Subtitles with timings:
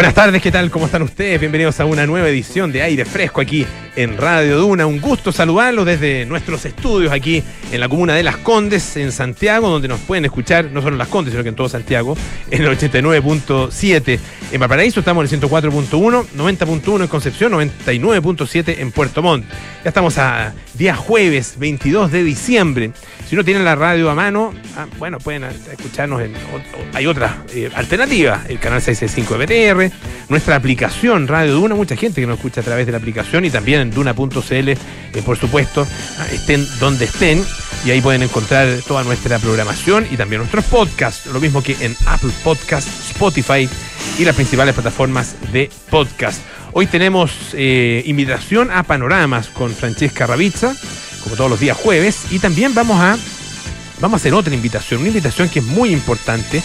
[0.00, 0.70] Buenas tardes, ¿qué tal?
[0.70, 1.38] ¿Cómo están ustedes?
[1.38, 4.86] Bienvenidos a una nueva edición de Aire Fresco aquí en Radio Duna.
[4.86, 9.68] Un gusto saludarlos desde nuestros estudios aquí en la comuna de Las Condes, en Santiago,
[9.68, 12.16] donde nos pueden escuchar, no solo en Las Condes, sino que en todo Santiago,
[12.50, 14.18] en el 89.7.
[14.52, 19.44] En Valparaíso estamos en el 104.1, 90.1 en Concepción, 99.7 en Puerto Montt.
[19.84, 22.92] Ya estamos a día jueves 22 de diciembre.
[23.30, 26.34] Si no tienen la radio a mano, ah, bueno, pueden escucharnos en.
[26.92, 29.94] Hay otra eh, alternativa, el canal 665 BTR,
[30.28, 33.50] nuestra aplicación Radio Duna, mucha gente que nos escucha a través de la aplicación y
[33.50, 34.76] también en duna.cl, eh,
[35.24, 35.86] por supuesto,
[36.18, 37.44] ah, estén donde estén.
[37.84, 41.94] Y ahí pueden encontrar toda nuestra programación y también nuestros podcasts, lo mismo que en
[42.06, 43.68] Apple Podcasts, Spotify
[44.18, 46.42] y las principales plataformas de podcast.
[46.72, 50.74] Hoy tenemos eh, invitación a Panoramas con Francesca Ravizza
[51.22, 52.26] como todos los días jueves.
[52.30, 53.16] Y también vamos a,
[54.00, 56.62] vamos a hacer otra invitación, una invitación que es muy importante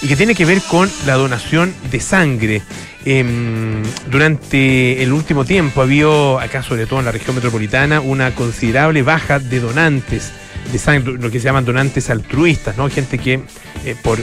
[0.00, 2.62] y que tiene que ver con la donación de sangre.
[3.04, 8.34] Em, durante el último tiempo ha habido, acá sobre todo en la región metropolitana, una
[8.34, 10.32] considerable baja de donantes
[10.72, 12.88] de sangre, lo que se llaman donantes altruistas, ¿no?
[12.90, 13.40] Gente que
[13.84, 14.18] eh, por,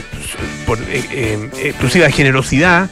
[0.66, 2.88] por eh, em, exclusiva generosidad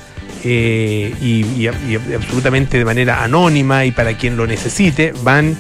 [0.47, 1.66] eh, y,
[2.14, 5.56] absolutamente de manera anónima y para quien lo necesite, van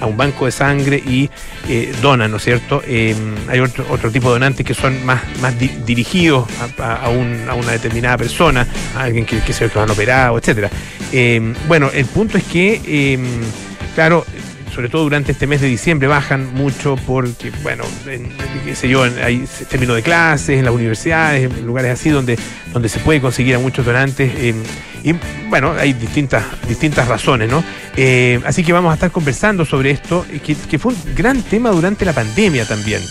[0.00, 1.30] a un banco de sangre y
[1.68, 2.82] eh, donan, ¿no es cierto?
[2.86, 3.14] Eh,
[3.48, 8.66] hay otro, otro tipo de donantes que son más, más dirigidos a, una determinada persona,
[8.96, 10.70] a alguien que, que se lo han operado, etcétera.
[11.12, 13.18] Eh, bueno, el punto es que,
[13.94, 14.24] claro,
[14.78, 17.82] sobre todo durante este mes de diciembre, bajan mucho porque, bueno,
[18.64, 22.38] qué sé yo, hay términos de clases, en las universidades, en lugares así donde,
[22.72, 24.30] donde se puede conseguir a muchos donantes.
[24.36, 24.54] Eh,
[25.02, 25.14] y
[25.48, 27.64] bueno, hay distintas, distintas razones, ¿no?
[27.96, 31.70] Eh, así que vamos a estar conversando sobre esto, que, que fue un gran tema
[31.70, 33.02] durante la pandemia también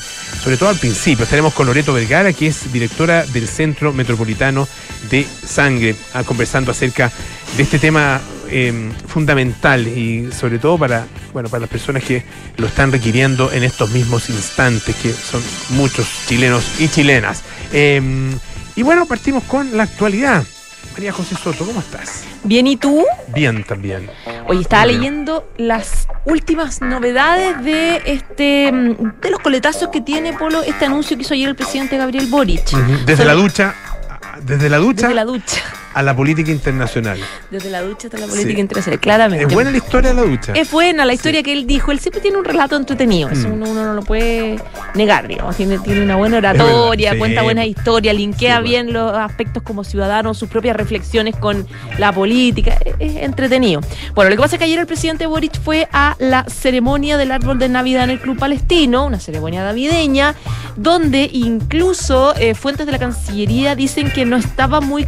[0.41, 1.23] sobre todo al principio.
[1.23, 4.67] Estaremos con Loreto Vergara, que es directora del Centro Metropolitano
[5.09, 7.11] de Sangre, ah, conversando acerca
[7.57, 12.23] de este tema Em, fundamental y sobre todo para, bueno, para las personas que
[12.55, 17.43] lo están requiriendo en estos mismos instantes, que son muchos chilenos y chilenas.
[17.73, 18.37] Em,
[18.75, 20.45] y bueno, partimos con la actualidad.
[20.93, 22.23] María José Soto, ¿cómo estás?
[22.43, 23.03] Bien, ¿y tú?
[23.35, 24.09] Bien también.
[24.47, 28.71] Hoy estaba leyendo las últimas novedades de este
[29.21, 32.71] de los coletazos que tiene Polo, este anuncio que hizo ayer el presidente Gabriel Boric.
[33.05, 33.75] Desde la ducha,
[34.41, 35.07] desde la ducha.
[35.07, 37.19] Desde la ducha a la política internacional.
[37.49, 39.45] Desde la ducha hasta la política internacional, claramente.
[39.45, 40.53] Es buena la historia de la ducha.
[40.53, 41.91] Es buena la historia que él dijo.
[41.91, 43.29] Él siempre tiene un relato entretenido.
[43.29, 43.53] Eso mm.
[43.53, 44.57] uno, no lo puede
[44.95, 45.55] negar, digamos.
[45.55, 50.49] Tiene, tiene una buena oratoria, cuenta buena historia, linkea bien los aspectos como ciudadano, sus
[50.49, 51.65] propias reflexiones con
[51.97, 52.77] la política.
[52.99, 53.81] Es, entretenido.
[54.13, 57.31] Bueno, lo que pasa es que ayer el presidente Boric fue a la ceremonia del
[57.31, 60.35] árbol de Navidad en el Club Palestino, una ceremonia navideña,
[60.75, 65.07] donde incluso eh, fuentes de la Cancillería dicen que no estaba muy,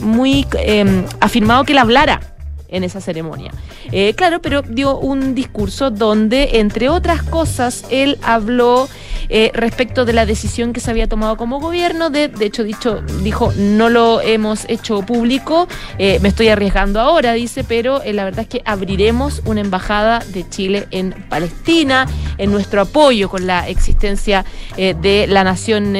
[0.00, 2.20] muy Em, afirmado que él hablara
[2.68, 3.52] en esa ceremonia.
[3.92, 8.88] Eh, claro, pero dio un discurso donde, entre otras cosas, él habló
[9.28, 12.10] eh, respecto de la decisión que se había tomado como gobierno.
[12.10, 15.68] De, de hecho, dicho, dijo, no lo hemos hecho público,
[15.98, 20.48] eh, me estoy arriesgando ahora, dice, pero la verdad es que abriremos una embajada de
[20.48, 22.06] Chile en Palestina,
[22.38, 24.44] en nuestro apoyo con la existencia
[24.76, 25.94] de la nación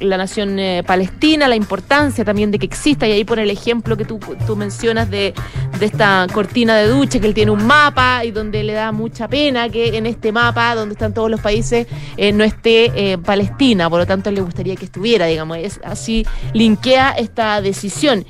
[0.00, 3.96] la nación eh, palestina, la importancia también de que exista, y ahí pone el ejemplo
[3.96, 5.34] que tú, tú mencionas de,
[5.78, 9.28] de, esta cortina de ducha, que él tiene un mapa y donde le da mucha
[9.28, 11.86] pena que en este mapa, donde están todos los países,
[12.16, 16.26] eh, no esté eh, Palestina, por lo tanto le gustaría que estuviera, digamos, es así
[16.52, 18.24] linkea esta decisión.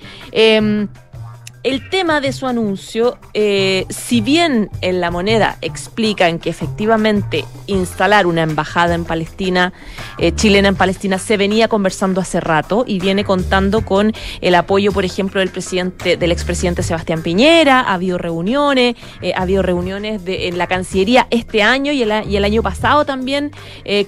[1.64, 8.28] El tema de su anuncio, eh, si bien en la moneda explican que efectivamente instalar
[8.28, 9.72] una embajada en Palestina,
[10.18, 14.92] eh, chilena en Palestina, se venía conversando hace rato y viene contando con el apoyo,
[14.92, 20.24] por ejemplo, del presidente, del expresidente Sebastián Piñera, ha habido reuniones, eh, ha habido reuniones
[20.24, 23.50] de, en la Cancillería este año y el, y el año pasado también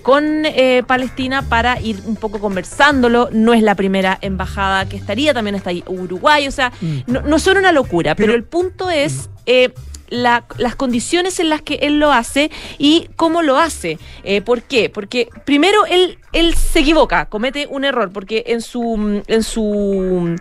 [0.03, 0.45] con
[0.87, 3.29] Palestina para ir un poco conversándolo.
[3.33, 6.99] No es la primera embajada que estaría, también está ahí Uruguay, o sea, mm.
[7.07, 9.29] no, no son una locura, pero, el punto es...
[9.47, 9.73] Eh,
[10.11, 13.99] las condiciones en las que él lo hace y cómo lo hace.
[14.25, 14.91] Eh, ¿Por qué?
[14.91, 20.37] Porque primero él, él se equivoca, comete un error, porque en su, en su,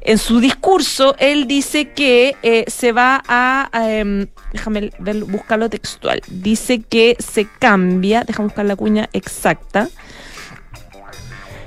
[0.00, 4.90] en su discurso él dice que eh, se va a, em, déjame
[5.26, 9.88] buscarlo textual, dice que se cambia, déjame buscar la cuña exacta,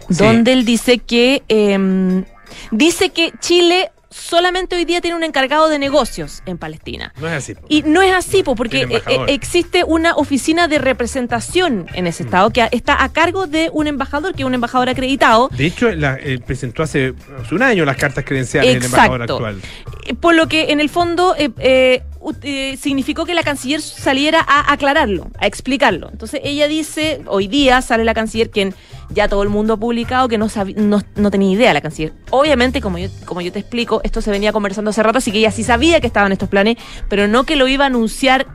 [0.09, 2.25] donde él dice que em,
[2.71, 7.13] dice que Chile solamente hoy día tiene un encargado de negocios en Palestina.
[7.19, 7.55] No es así.
[7.67, 12.27] Y no es así, porque eh, existe una oficina de representación en ese mm.
[12.27, 15.49] estado que está a cargo de un embajador, que es un embajador acreditado.
[15.51, 17.13] De hecho, la, presentó hace,
[17.51, 19.61] un año las cartas credenciales del embajador actual.
[20.19, 22.01] Por lo que en el fondo eh,
[22.41, 26.09] eh, significó que la canciller saliera a aclararlo, a explicarlo.
[26.11, 28.73] Entonces ella dice, hoy día sale la canciller, quien
[29.09, 32.13] ya todo el mundo publicado que no, no, tenía idea la canciller.
[32.31, 35.39] Obviamente, como yo, como yo te explico, esto se venía conversando hace rato, así que
[35.39, 36.77] ella sí sabía que estaban estos planes,
[37.09, 38.47] pero no que lo iba a anunciar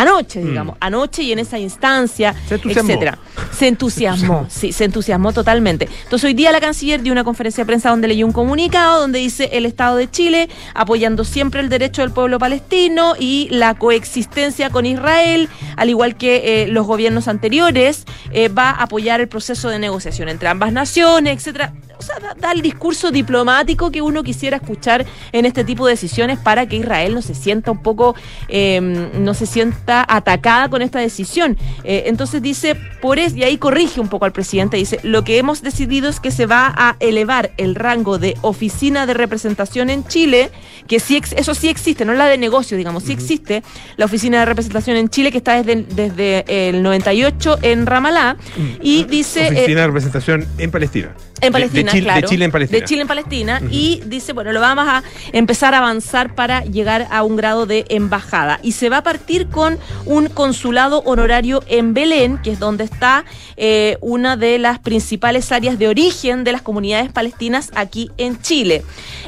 [0.00, 0.46] anoche, mm.
[0.46, 3.18] digamos, anoche y en esa instancia, etcétera.
[3.50, 5.88] Se entusiasmó, sí, se entusiasmó totalmente.
[6.04, 9.18] Entonces hoy día la canciller dio una conferencia de prensa donde leyó un comunicado donde
[9.18, 14.70] dice el Estado de Chile apoyando siempre el derecho del pueblo palestino y la coexistencia
[14.70, 19.68] con Israel, al igual que eh, los gobiernos anteriores, eh, va a apoyar el proceso
[19.68, 24.56] de negociación entre ambas naciones, etcétera o sea, da, el discurso diplomático que uno quisiera
[24.56, 28.14] escuchar en este tipo de decisiones para que Israel no se sienta un poco,
[28.48, 31.56] em, no se sienta atacada con esta decisión.
[31.84, 35.38] Eh, entonces dice, por eso, y ahí corrige un poco al presidente, dice, lo que
[35.38, 40.06] hemos decidido es que se va a elevar el rango de oficina de representación en
[40.06, 40.50] Chile,
[40.86, 43.62] que sí, eso sí existe, no la de negocio, digamos, sí existe
[43.96, 48.80] la oficina de representación en Chile que está desde, desde el 98 en Ramalá, mm.
[48.82, 49.48] y dice...
[49.48, 51.14] Oficina de representación en Palestina.
[51.40, 52.20] En Palestina, de, claro.
[52.20, 52.80] De Chile en Palestina.
[52.80, 53.62] De Chile en Palestina.
[53.70, 55.02] Y dice, bueno, lo vamos a
[55.32, 58.60] empezar a avanzar para llegar a un grado de embajada.
[58.62, 63.24] Y se va a partir con un consulado honorario en Belén, que es donde está
[63.56, 68.82] eh, una de las principales áreas de origen de las comunidades palestinas aquí en Chile.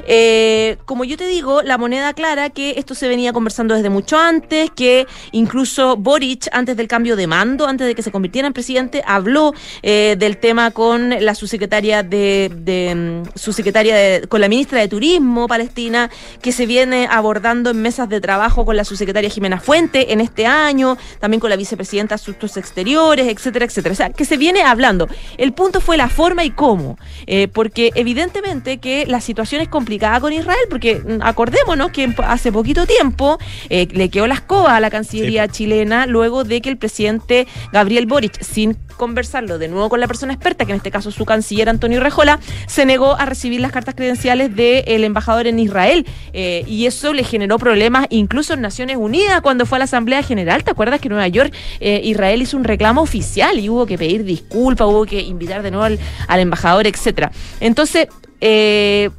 [0.06, 4.18] Eh, como yo te digo, la moneda clara que esto se venía conversando desde mucho
[4.18, 8.52] antes, que incluso Boric, antes del cambio de mando, antes de que se convirtiera en
[8.52, 14.80] presidente, habló eh, del tema con la subsecretaria de, de mm, subsecretaria con la ministra
[14.80, 16.10] de Turismo palestina,
[16.42, 20.46] que se viene abordando en mesas de trabajo con la subsecretaria Jimena Fuente en este
[20.46, 23.92] año, también con la vicepresidenta de Asuntos Exteriores, etcétera, etcétera.
[23.92, 25.08] O sea, que se viene hablando.
[25.38, 30.20] El punto fue la forma y cómo, eh, porque evidentemente que la situación es complicada
[30.20, 33.38] con Israel, porque mm, acordémonos que hace poquito tiempo
[33.68, 38.06] eh, le quedó la escoba a la Cancillería chilena luego de que el presidente Gabriel
[38.06, 41.24] Boric, sin conversarlo de nuevo con la persona experta, que en este caso es su
[41.24, 46.06] canciller Antonio Rejola, se negó a recibir las cartas credenciales del embajador en Israel.
[46.32, 50.22] Eh, y eso le generó problemas incluso en Naciones Unidas cuando fue a la Asamblea
[50.22, 50.64] General.
[50.64, 53.98] ¿Te acuerdas que en Nueva York eh, Israel hizo un reclamo oficial y hubo que
[53.98, 57.30] pedir disculpas, hubo que invitar de nuevo al, embajador, etcétera?
[57.60, 58.08] Entonces,
[58.40, 59.10] eh,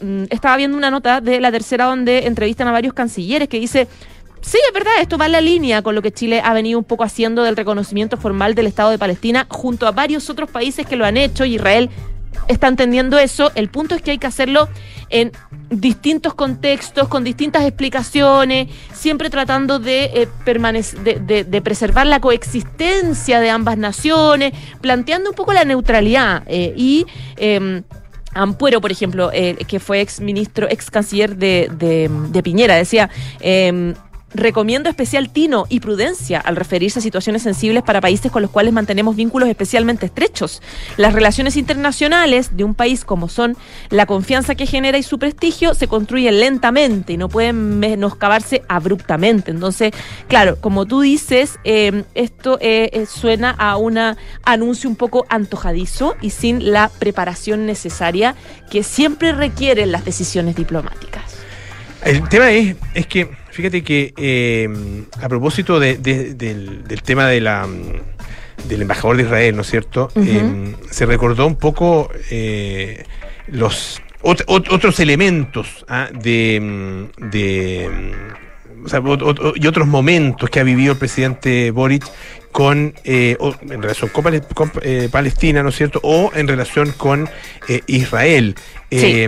[0.00, 3.88] mm, estaba viendo una nota de la tercera donde entrevistan a varios cancilleres que dice
[4.40, 6.84] Sí, es verdad, esto va en la línea con lo que Chile ha venido un
[6.84, 10.96] poco haciendo del reconocimiento formal del Estado de Palestina junto a varios otros países que
[10.96, 11.90] lo han hecho y Israel
[12.46, 13.50] está entendiendo eso.
[13.54, 14.68] El punto es que hay que hacerlo
[15.10, 15.32] en
[15.70, 23.78] distintos contextos, con distintas explicaciones, siempre tratando de, eh, de, preservar la coexistencia de ambas
[23.78, 27.06] naciones, planteando un poco la neutralidad eh, y...
[27.36, 27.82] Eh,
[28.34, 33.94] Ampuero, por ejemplo, eh, que fue ex ministro, ex canciller de, de Piñera, decía, eh,
[34.34, 38.74] Recomiendo especial tino y prudencia al referirse a situaciones sensibles para países con los cuales
[38.74, 40.60] mantenemos vínculos especialmente estrechos.
[40.98, 43.56] Las relaciones internacionales de un país como son
[43.88, 49.50] la confianza que genera y su prestigio se construyen lentamente y no pueden menoscabarse abruptamente.
[49.50, 49.92] Entonces,
[50.28, 53.98] claro, como tú dices, em, esto eh, eh, suena a un
[54.44, 58.34] anuncio un poco antojadizo y sin la preparación necesaria
[58.70, 61.38] que siempre requieren las decisiones diplomáticas.
[62.04, 64.68] El tema es, es que Fíjate que eh,
[65.20, 66.00] a propósito del,
[67.02, 67.66] tema de la,
[68.68, 70.12] del embajador de Israel, ¿no es cierto?
[70.14, 73.02] Eh, se recordó un poco eh,
[73.48, 76.08] los otros elementos ¿ah?
[76.12, 77.08] de,
[79.56, 82.08] y otros momentos que ha vivido el presidente Boric
[82.52, 84.08] con en relación
[84.54, 84.70] con,
[85.10, 85.98] Palestina, ¿no es cierto?
[86.04, 87.28] O en relación con
[87.88, 88.54] Israel.
[88.88, 89.26] Sí.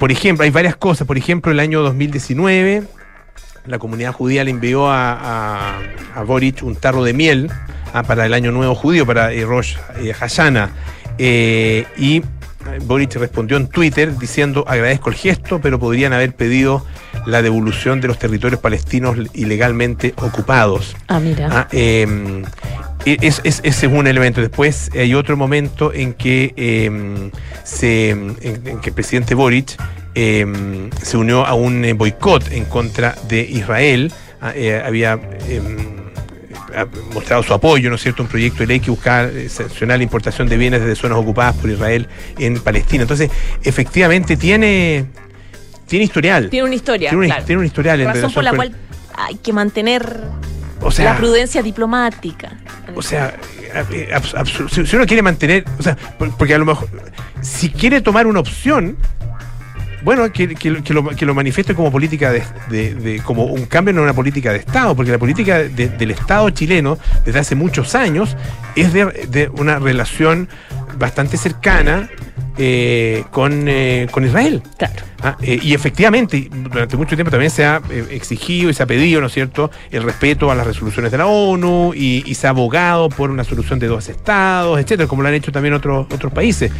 [0.00, 1.06] Por ejemplo, hay varias cosas.
[1.06, 2.84] Por ejemplo, el año 2019,
[3.66, 5.76] la comunidad judía le envió a,
[6.14, 7.50] a, Boric un tarro de miel
[7.92, 10.70] ah, para el año nuevo judío, para eh, Rosh eh, Hashanah.
[11.18, 12.22] Eh, y
[12.86, 16.86] Boric respondió en Twitter diciendo agradezco el gesto, pero podrían haber pedido
[17.26, 20.96] la devolución de los territorios palestinos ilegalmente ocupados.
[21.08, 21.48] Ah, mira.
[21.52, 22.42] Ah, em,
[23.04, 24.40] e, es, ese es un elemento.
[24.40, 27.30] Después hay otro momento en que, em,
[27.64, 28.34] se, en,
[28.80, 29.76] que el presidente Boric
[30.14, 34.12] em, se unió a un eh, boicot en contra de Israel.
[34.40, 36.00] Ah, eh, había em,
[37.12, 40.04] mostrado su apoyo, ¿no es cierto?, un proyecto de ley que buscaba eh, sancionar la
[40.04, 42.06] importación de bienes desde zonas ocupadas por Israel
[42.38, 43.02] en Palestina.
[43.02, 43.30] Entonces,
[43.64, 45.06] efectivamente tiene
[45.86, 46.48] tiene historial.
[46.50, 47.10] Tiene una historia.
[47.10, 47.44] Tiene, un, claro.
[47.44, 48.72] tiene un historial en Razón relación por la cual
[49.16, 50.20] hay que mantener
[50.80, 52.52] o sea, la prudencia diplomática.
[52.94, 53.34] O sea,
[53.90, 54.08] eh,
[54.84, 56.88] si uno quiere mantener, o sea, por- porque a lo mejor,
[57.40, 58.96] si quiere tomar una opción,
[60.02, 63.66] bueno, que, que- que lo, que lo manifieste como política de, de- de- como un
[63.66, 67.54] cambio en una política de Estado, porque la política de- del Estado chileno desde hace
[67.54, 68.36] muchos años
[68.76, 70.48] es de una relación
[70.98, 72.08] bastante cercana
[72.58, 74.62] eh, con, eh, con Israel.
[74.78, 74.94] Claro.
[75.22, 77.80] Ah, eh, y efectivamente, durante mucho tiempo también se ha
[78.10, 81.26] exigido y se ha pedido, ¿no es cierto?, el respeto a las resoluciones de la
[81.26, 85.28] ONU y, y se ha abogado por una solución de dos estados, etcétera, como lo
[85.28, 86.70] han hecho también otros, otros países.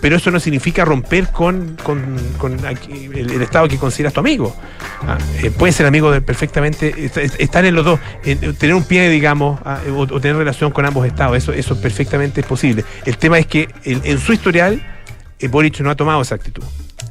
[0.00, 4.20] Pero eso no significa romper con, con- con aquí- el, el Estado que consideras tu
[4.20, 4.54] amigo.
[5.06, 5.16] Ah,
[5.56, 8.84] puede ser amigo de perfectamente, est- est- estar en los dos, en- en tener un
[8.84, 12.84] pie, digamos, ah, o, o tener relación con ambos estados, eso, eso perfectamente es posible.
[13.06, 14.82] El tema es que en, en su historial,
[15.50, 16.62] Boric no ha tomado esa actitud.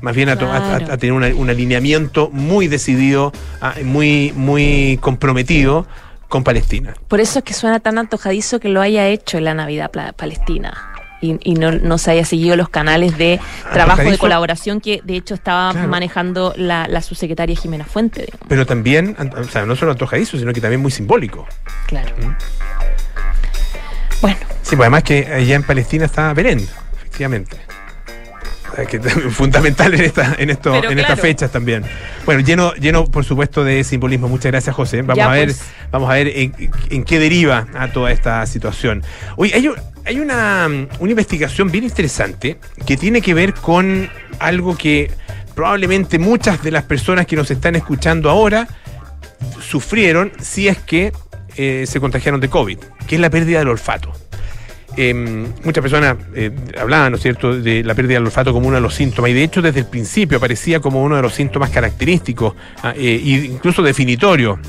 [0.01, 0.94] Más bien ha, to- ha- ha- Claro.
[0.94, 5.88] ha tenido una- un alineamiento muy decidido, ah, muy, muy comprometido
[6.27, 6.94] con Palestina.
[7.08, 10.91] Por eso es que suena tan antojadizo que lo haya hecho en la Navidad Palestina.
[11.22, 13.39] Y, y no, no se haya seguido los canales de
[13.74, 15.88] trabajo de colaboración que de hecho estaba Claro.
[15.88, 18.25] manejando la, la subsecretaria Jimena Fuente.
[18.25, 18.46] digamos.
[18.50, 21.48] Pero también, o sea, no solo antojadizo, sino que también muy simbólico.
[21.88, 22.10] Claro.
[24.22, 26.67] Bueno, Sí, pues además que allá en Palestina está Belén,
[26.98, 27.58] efectivamente.
[28.89, 31.84] Que fundamental en, esta, en, esto, Pero en estas fechas también.
[32.25, 34.27] Bueno, lleno, lleno, por supuesto, de simbolismo.
[34.27, 35.01] Muchas gracias, José.
[35.01, 35.62] Vamos Ya, a ver, pues.
[35.91, 36.53] vamos a ver en,
[36.89, 39.03] en qué deriva a toda esta situación.
[39.38, 40.67] Oye, hay, un- hay una,
[41.00, 45.10] una investigación bien interesante que tiene que ver con algo que
[45.55, 48.67] probablemente muchas de las personas que nos están escuchando ahora
[49.62, 51.13] sufrieron si es que
[51.57, 54.12] eh, se contagiaron de COVID, que es la pérdida del olfato.
[54.98, 58.75] Eh, muchas personas eh, hablaban, ¿no es cierto?, de la pérdida del olfato como uno
[58.78, 61.70] de los síntomas, y de hecho desde el principio aparecía como uno de los síntomas
[61.70, 63.14] característicos ah, e
[63.52, 64.60] incluso definitorio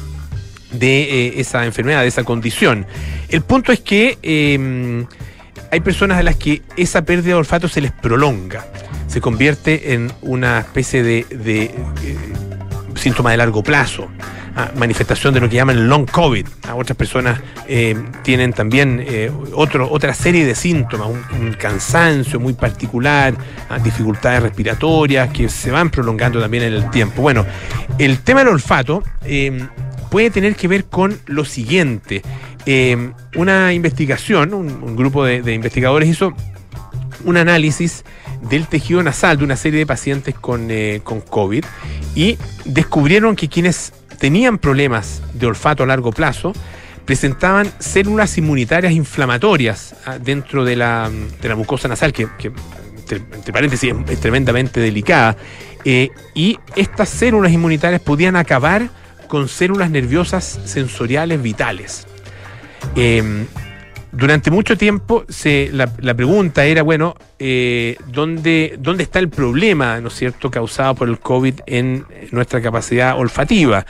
[0.73, 2.87] de eh, esa enfermedad, de esa condición.
[3.29, 5.07] El punto es que eh,
[5.71, 8.67] hay personas a las que esa pérdida de olfato se les prolonga,
[9.09, 11.71] se convierte en una especie de, de,
[12.97, 14.09] eh, síntoma de largo plazo,
[14.57, 16.47] ah, manifestación de lo que llaman long COVID.
[16.65, 23.35] Ah, otras personas eh, tienen también eh, otra serie de síntomas, un, cansancio muy particular,
[23.69, 27.23] ah, dificultades respiratorias que se van prolongando también en el tiempo.
[27.23, 27.47] Bueno,
[27.99, 29.67] el tema del olfato eh,
[30.11, 32.23] puede tener que ver con lo siguiente.
[32.67, 36.35] Eh, una investigación, un, grupo de investigadores hizo
[37.25, 38.05] un análisis
[38.43, 41.65] del tejido nasal de una serie de pacientes con, eh, con COVID
[42.15, 46.53] y descubrieron que quienes tenían problemas de olfato a largo plazo
[47.05, 52.29] presentaban células inmunitarias inflamatorias ah, dentro de la, de la mucosa nasal, que,
[52.99, 53.21] entre,
[53.53, 55.37] paréntesis es, tremendamente delicada,
[55.85, 58.89] eh, y estas células inmunitarias podían acabar
[59.29, 62.07] con células nerviosas sensoriales vitales.
[62.97, 63.47] Eh,
[64.17, 70.09] durante mucho tiempo se, la, pregunta era, bueno, eh, ¿dónde, ¿dónde está el problema, ¿no
[70.09, 73.85] es cierto?, causado por el COVID en nuestra capacidad olfativa.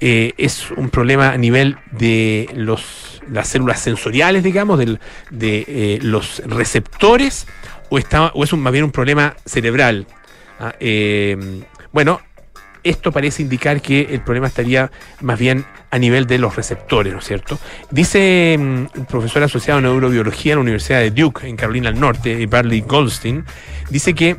[0.00, 4.98] Eh, es un problema a nivel de los, las células sensoriales, digamos, de
[5.30, 7.46] eh, los receptores,
[7.88, 10.06] o, está, o es un, más bien un problema cerebral.
[10.58, 11.36] Ah, eh,
[11.92, 12.20] bueno,
[12.84, 17.18] esto parece indicar que el problema estaría más bien a nivel de los receptores, ¿no
[17.20, 17.58] es cierto?
[17.90, 22.00] Dice mm, un profesor asociado en neurobiología en la Universidad de Duke, en Carolina del
[22.00, 23.44] Norte, Barley Goldstein,
[23.90, 24.36] dice que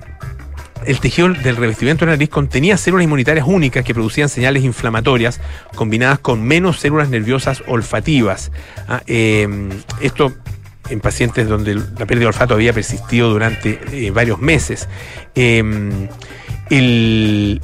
[0.85, 5.39] el tejido del revestimiento de la nariz contenía células inmunitarias únicas que producían señales inflamatorias
[5.75, 8.51] combinadas con menos células nerviosas olfativas.
[8.89, 9.47] Ah, eh,
[10.01, 10.33] esto
[10.89, 14.89] en pacientes donde la pérdida de olfato había persistido durante eh, varios meses.
[15.35, 16.09] Eh,
[16.69, 17.61] el-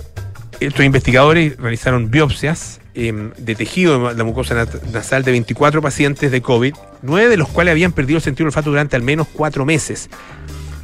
[0.59, 6.41] estos investigadores realizaron biopsias eh, de tejido de la mucosa nasal de 24 pacientes de
[6.41, 9.65] COVID, nueve de los cuales habían perdido el sentido del olfato durante al menos cuatro
[9.65, 10.09] meses.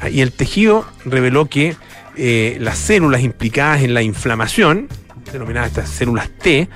[0.00, 1.76] Ah, Y el tejido reveló que
[2.16, 4.88] eh, las células implicadas en la inflamación,
[5.32, 6.68] denominadas estas células T,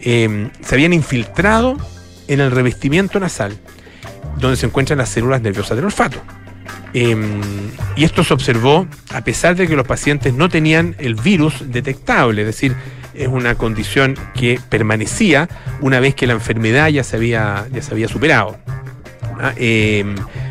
[0.00, 1.76] eh, se habían infiltrado
[2.28, 3.56] en el revestimiento nasal,
[4.38, 6.20] donde se encuentran las células nerviosas del olfato.
[6.94, 7.16] Eh,
[7.96, 12.42] y esto se observó a pesar de que los pacientes no tenían el virus detectable,
[12.42, 12.74] es decir,
[13.14, 15.48] es una condición que permanecía
[15.80, 18.58] una vez que la enfermedad ya se había, ya se había superado.
[19.40, 20.04] Ah, eh,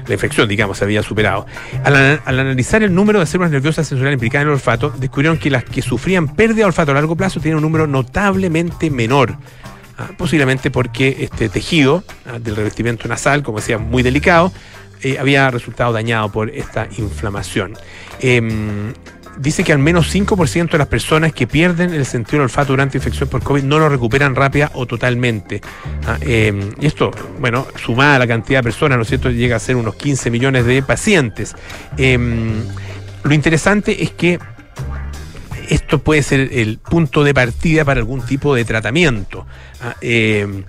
[0.08, 1.46] la infección, digamos, se había superado.
[1.84, 5.38] Al, ana- al analizar el número de células nerviosas sensoriales implicadas en el olfato, descubrieron
[5.38, 9.38] que las que sufrían pérdida de olfato a largo plazo tienen un número notablemente menor.
[9.98, 14.52] Ah, posiblemente porque este tejido ah, del revestimiento nasal, como decía, muy delicado,
[15.04, 17.74] eh, había resultado dañado por esta inflamación.
[18.20, 18.94] Em,
[19.38, 22.98] dice que al menos 5% de las personas que pierden el sentido del olfato durante
[22.98, 25.62] infección por COVID no lo recuperan rápida o totalmente.
[26.06, 29.56] Ah, eh, y esto, bueno, sumada a la cantidad de personas, ¿no es cierto?, llega
[29.56, 31.56] a ser unos 15 millones de pacientes.
[31.98, 32.64] Em,
[33.24, 34.40] lo interesante es que
[35.70, 39.46] esto puede ser el punto de partida para algún tipo de tratamiento.
[39.82, 40.64] Ah, em,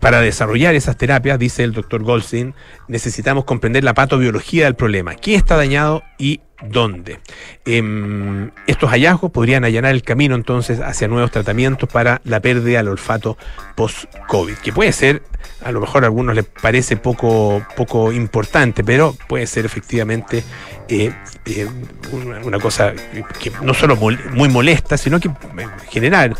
[0.00, 2.54] para desarrollar esas terapias, dice el doctor Goldstein,
[2.88, 7.20] necesitamos comprender la patobiología del problema, qué está dañado y dónde.
[7.64, 12.88] Em, estos hallazgos podrían allanar el camino entonces hacia nuevos tratamientos para la pérdida del
[12.88, 13.36] olfato
[13.74, 15.22] post-COVID, que puede ser,
[15.62, 20.44] a lo mejor a algunos les parece poco, poco importante, pero puede ser efectivamente
[20.86, 21.14] eh,
[21.46, 21.66] eh,
[22.44, 22.92] una, cosa
[23.40, 25.32] que no solo muy molesta, sino que eh,
[25.88, 26.36] generar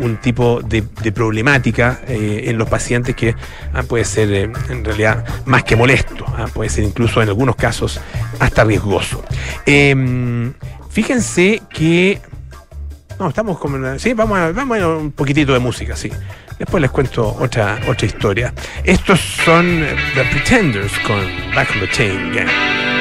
[0.00, 3.34] un tipo de, problemática en los pacientes que
[3.72, 8.00] ah, puede ser en realidad más que molesto, ah, puede ser incluso en algunos casos
[8.38, 9.22] hasta riesgoso.
[9.64, 10.52] Em,
[10.90, 12.20] fíjense que...
[13.18, 13.98] No, estamos como...
[13.98, 16.10] Sí, vamos a, vamos a un poquitito de música, sí.
[16.58, 18.52] Después les cuento otra, otra historia.
[18.84, 21.20] Estos son The Pretenders con
[21.54, 22.95] Back on the Chain Gang.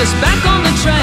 [0.00, 0.97] us back on the track.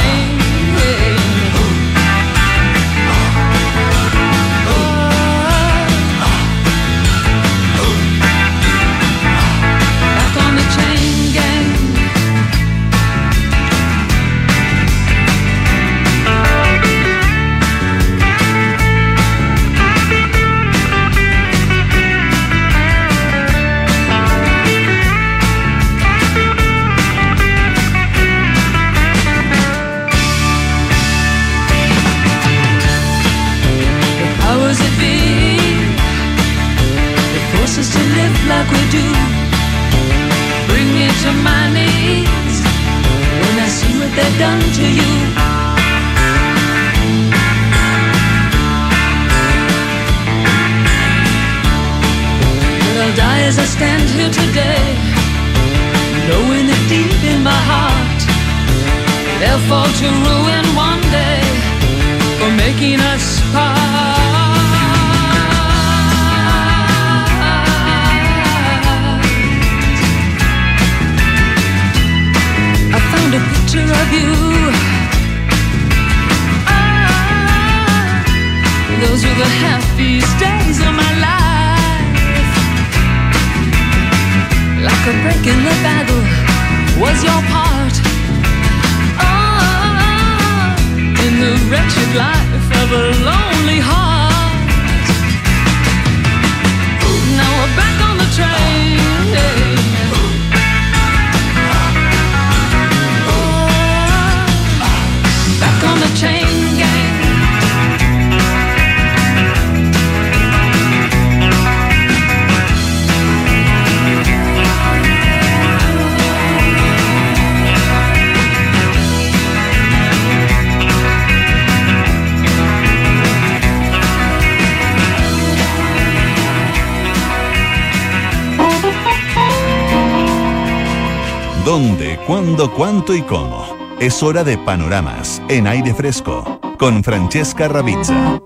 [132.28, 133.66] Cuándo, cuánto y cómo?
[134.00, 138.42] Es hora de panoramas en aire fresco con Francesca Ravizza.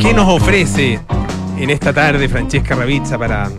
[0.00, 1.00] ¿Qué nos ofrece
[1.56, 3.50] en esta tarde Francesca Ravizza para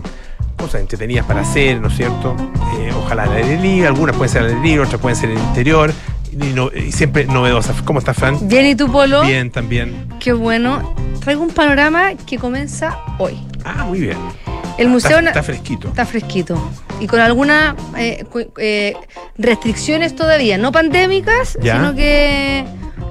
[0.56, 2.36] cosas entretenidas para hacer, ¿no es cierto?
[2.78, 5.38] Eh, ojalá al aire libre, algunas pueden ser al aire libre, otras pueden ser en
[5.38, 5.92] el interior.
[6.32, 7.82] Y, no- y siempre novedosas.
[7.82, 8.36] ¿Cómo estás, Fran?
[8.48, 9.22] Bien, ¿y tú, Polo?
[9.22, 10.06] Bien, también.
[10.20, 10.94] Qué bueno.
[11.20, 13.36] Traigo un panorama que comienza hoy.
[13.64, 14.16] Ah, muy bien.
[14.78, 15.88] El Museo Está, fresquito.
[15.88, 18.24] está fresquito y con algunas eh,
[18.58, 18.94] eh,
[19.36, 21.76] restricciones todavía, no pandémicas, Ya.
[21.76, 22.64] sino que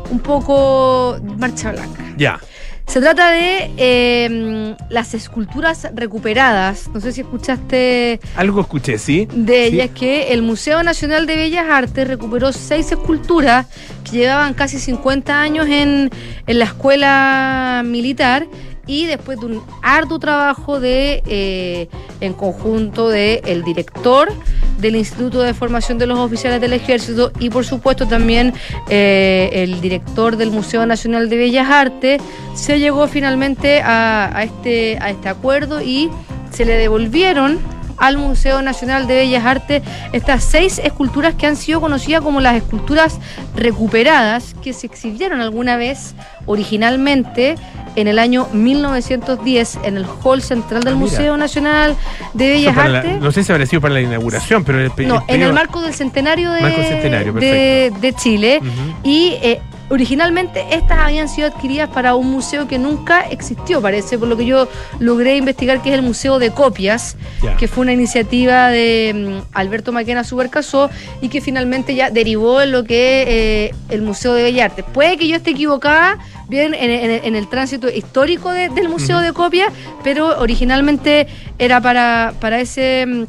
[0.10, 2.04] un poco marcha blanca.
[2.18, 2.40] Ya.
[2.88, 6.88] Se trata de eh, las esculturas recuperadas.
[6.92, 9.28] No sé si escuchaste Algo escuché, ¿sí?
[9.32, 9.76] de Sí.
[9.76, 13.68] ellas que el Museo Nacional de Bellas Artes recuperó seis esculturas
[14.04, 16.10] que llevaban casi 50 años en,
[16.48, 18.48] en la escuela militar
[18.90, 21.88] y después de un arduo trabajo de eh,
[22.22, 24.34] en conjunto de el director
[24.80, 28.52] del Instituto de Formación de los Oficiales del Ejército y por supuesto también
[28.90, 32.20] eh, el director del Museo Nacional de Bellas Artes
[32.56, 36.10] se llegó finalmente a este a este acuerdo y
[36.52, 37.60] se le devolvieron
[38.00, 39.84] al Museo Nacional de Bellas Artes
[40.14, 43.20] estas seis esculturas que han sido conocidas como las esculturas
[43.56, 47.56] recuperadas, que se exhibieron alguna vez originalmente
[47.96, 50.98] en el año 1910 en el hall central del Ah.
[50.98, 51.96] Museo Nacional
[52.34, 53.20] de Bellas la- Artes.
[53.22, 55.94] no sé si habrá sido para la inauguración, pero el, No, en el marco del
[55.94, 58.62] centenario de, Marco centenario, de, de Chile.
[59.04, 64.28] Y eh, originalmente estas habían sido adquiridas para un museo que nunca existió, parece, por
[64.28, 64.68] lo que yo
[65.00, 67.18] logré investigar, que es el Museo de Copias,
[67.58, 70.90] que fue una iniciativa de mm, Alberto Maquena Supercasó
[71.22, 73.26] y que finalmente ya derivó en lo que
[73.68, 74.86] eh, el Museo de Bellas Artes.
[74.94, 79.20] Puede que yo esté equivocada bien en, en- en el tránsito histórico de- del Museo
[79.20, 79.72] de Copias,
[80.04, 83.28] pero originalmente era para, para ese...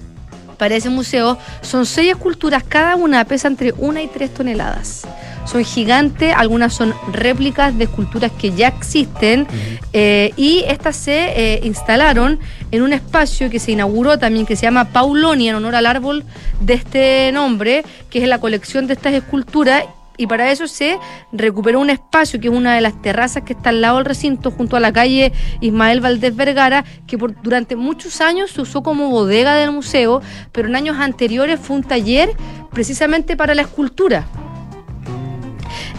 [0.60, 5.06] para ese museo son seis esculturas, cada una pesa entre una y tres toneladas.
[5.46, 9.48] Son gigantes, algunas son réplicas de esculturas que ya existen
[9.94, 12.38] eh, y estas se eh, instalaron
[12.70, 16.24] en un espacio que se inauguró también que se llama Paulonia en honor al árbol
[16.60, 19.84] de este nombre, que es la colección de estas esculturas
[20.20, 20.98] y para eso se
[21.32, 24.50] recuperó un espacio que es una de las terrazas que está al lado del recinto,
[24.50, 29.08] junto a la calle Ismael Valdés Vergara, que por, durante muchos años se usó como
[29.08, 30.20] bodega del museo,
[30.52, 32.36] pero en años anteriores fue un taller
[32.70, 34.26] precisamente para la escultura.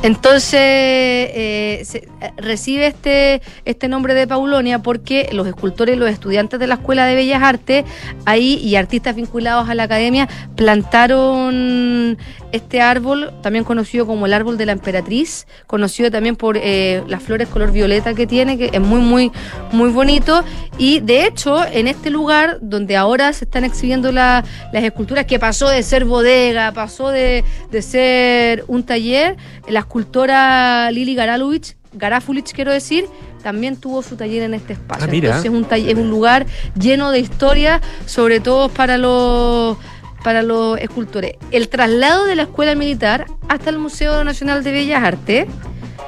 [0.04, 6.66] Entonces eh, eh, recibe este, este nombre de Paulonia porque los escultores los estudiantes de
[6.66, 7.86] la Escuela de Bellas Artes
[8.26, 12.18] ahí y artistas vinculados a la academia plantaron
[12.52, 17.24] este árbol, también conocido como el árbol de la emperatriz, conocido también por eh, las
[17.24, 19.32] flores color violeta que tiene, que es muy, muy,
[19.72, 20.44] muy bonito.
[20.78, 25.40] Y de hecho, en este lugar donde ahora se están exhibiendo la- las esculturas, que
[25.40, 29.38] pasó de ser bodega, pasó de, de ser un taller,
[29.68, 33.06] la escultora Lili Garalovich, Garafulich quiero decir,
[33.44, 35.06] también tuvo su taller en este espacio.
[35.06, 35.28] Ah, mira.
[35.30, 36.46] Entonces es un, taller, es un lugar
[36.80, 39.78] lleno de historia, sobre todo para los
[40.24, 41.36] para los escultores.
[41.52, 45.48] El traslado de la escuela militar hasta el Museo Nacional de Bellas Artes.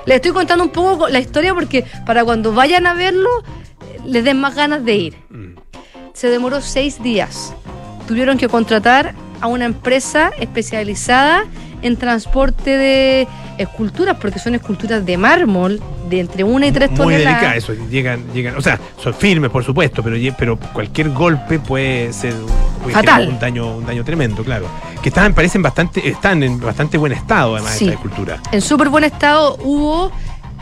[0.05, 3.29] Les estoy contando un poco la historia porque para cuando vayan a verlo
[4.05, 5.15] les den más ganas de ir.
[5.29, 5.55] Mm.
[6.13, 7.53] Se demoró seis días.
[8.07, 11.43] Tuvieron que contratar a una empresa especializada
[11.81, 13.27] en transporte de
[13.57, 17.25] esculturas, porque son esculturas de mármol de entre una y tres Muy toneladas.
[17.41, 22.13] delicada eso, llegan, llegan, o sea, son firmes por supuesto, pero, pero cualquier golpe puede
[22.13, 22.33] ser
[22.81, 23.27] puede Fatal.
[23.27, 24.67] un daño, un daño tremendo, claro.
[25.01, 27.85] Que están, parecen bastante, están en bastante buen estado además Sí.
[27.85, 28.39] esta escultura.
[28.53, 30.09] En súper buen estado hubo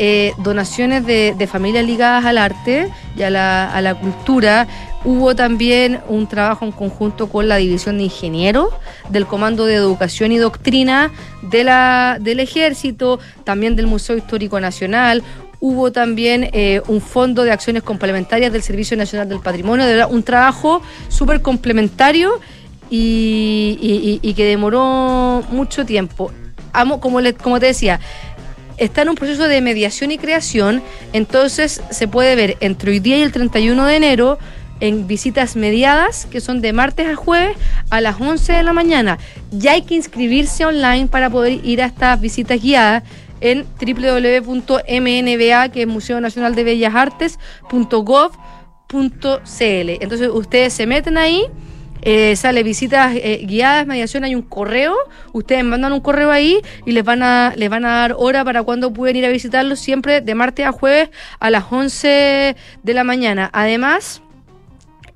[0.04, 4.68] eh, donaciones de, familias ligadas al arte y a la, a la cultura.
[5.06, 8.70] Hubo también un trabajo en conjunto con la División de Ingenieros
[9.10, 11.12] del Comando de Educación y Doctrina
[11.44, 15.22] de la, del Ejército, también del Museo Histórico Nacional.
[15.60, 20.12] Hubo también eh, un fondo de acciones complementarias del Servicio Nacional del Patrimonio, de verdad,
[20.12, 22.40] un trabajo súper complementario
[22.90, 26.32] y, que demoró mucho tiempo.
[26.74, 28.00] Amo, como, como te decía,
[28.84, 30.82] está en un proceso de mediación y creación,
[31.14, 34.40] entonces se puede ver entre hoy día y el 31 de enero
[34.80, 37.56] en visitas mediadas, que son de martes a jueves
[37.92, 39.20] a las 11 de la mañana.
[39.52, 43.04] Ya hay que inscribirse online para poder ir a estas visitas guiadas
[43.40, 47.38] en www.mnba, que es Museo Nacional de Bellas Artes.
[50.02, 51.46] Entonces ustedes se meten ahí,
[52.02, 54.96] eh, sale visitas eh, guiadas, mediación, hay un correo,
[55.34, 58.64] ustedes mandan un correo ahí y les van a, les van a dar hora para
[58.64, 61.10] cuando pueden ir a visitarlos, siempre de martes a jueves
[61.40, 63.50] a las 11 de la mañana.
[63.54, 64.24] Además,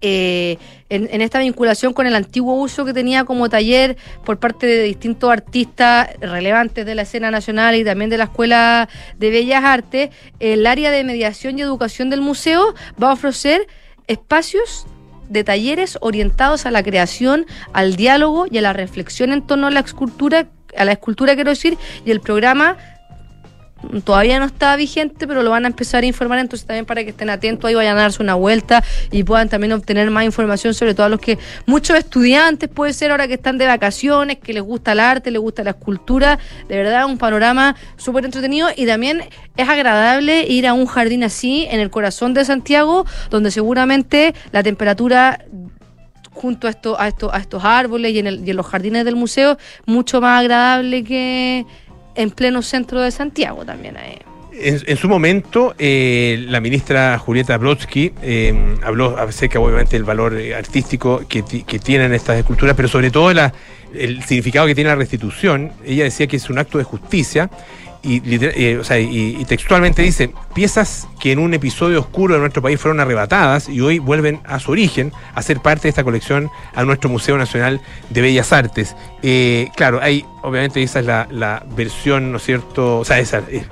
[0.01, 0.57] eh,
[0.89, 4.83] en, en esta vinculación con el antiguo uso que tenía como taller por parte de
[4.83, 10.11] distintos artistas relevantes de la escena nacional y también de la Escuela de Bellas Artes,
[10.39, 13.65] el área de mediación y educación del museo va a ofrecer
[14.05, 14.85] espacios
[15.29, 19.71] de talleres orientados a la creación, al diálogo y a la reflexión en torno a
[19.71, 22.77] la escultura, a la escultura quiero decir, y el programa
[24.03, 27.09] todavía no está vigente, pero lo van a empezar a informar, entonces también para que
[27.11, 30.93] estén atentos ahí vayan a darse una vuelta y puedan también obtener más información sobre
[30.93, 34.63] todo a los que muchos estudiantes puede ser ahora que están de vacaciones, que les
[34.63, 39.23] gusta el arte, les gusta la escultura, de verdad un panorama súper entretenido y también
[39.57, 44.63] es agradable ir a un jardín así en el corazón de Santiago, donde seguramente la
[44.63, 45.45] temperatura
[46.35, 49.15] junto a, esto, a, a estos árboles y en, el, y en los jardines del
[49.15, 51.65] museo, mucho más agradable que
[52.15, 53.97] en pleno centro de Santiago también.
[53.97, 54.19] Eh.
[54.57, 60.37] En, en, su momento, eh, la ministra Julieta Brodsky eh, habló acerca, obviamente, del valor
[60.37, 63.53] eh, artístico que, que, tienen estas esculturas, pero sobre todo la,
[63.93, 65.73] el significado que tiene la restitución.
[65.85, 67.49] Ella decía que es un acto de justicia
[68.05, 72.39] y, eh, o sea, y, y, textualmente dice, piezas que en un episodio oscuro de
[72.39, 76.03] nuestro país fueron arrebatadas y hoy vuelven a su origen a ser parte de esta
[76.03, 78.95] colección a nuestro Museo Nacional de Bellas Artes.
[79.23, 82.99] Eh, claro, hay, obviamente esa es la, la, versión, ¿no es cierto?
[82.99, 83.65] O sea, esa, eh,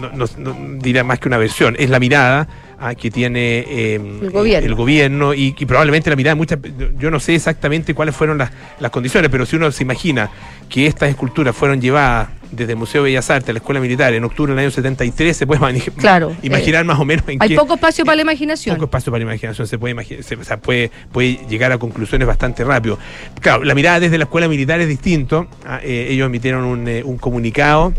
[0.00, 2.46] no, no, no, diría más que una versión, es la mirada
[2.78, 6.58] ah, que tiene eh, el gobierno, el gobierno y, y, probablemente la mirada de muchas,
[6.98, 10.30] yo no sé exactamente cuáles fueron las, las condiciones, pero si uno se imagina
[10.68, 14.14] que estas esculturas fueron llevadas desde el Museo de Bellas Artes a la Escuela Militar
[14.14, 15.60] en octubre del año 73, se puede
[15.96, 18.76] claro, imaginar eh, más o menos en Hay qué, poco espacio para la imaginación.
[18.76, 22.28] Poco espacio para la imaginación, se puede, se, o sea, puede, puede llegar a conclusiones
[22.28, 22.98] bastante rápido.
[23.40, 25.48] Claro, la mirada desde la Escuela Militar es distinto.
[25.82, 27.92] Eh, ellos emitieron un, eh, un comunicado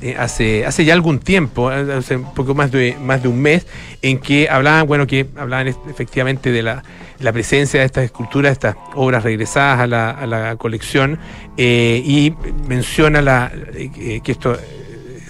[0.00, 3.66] eh, hace, hace ya algún tiempo, hace un poco más de, más de un mes,
[4.00, 6.84] en que hablaban, bueno, que hablaban efectivamente de la,
[7.20, 11.18] la presencia de estas esculturas, estas obras regresadas a la, a la colección,
[11.56, 12.34] eh, y
[12.68, 14.56] menciona la, eh, que esto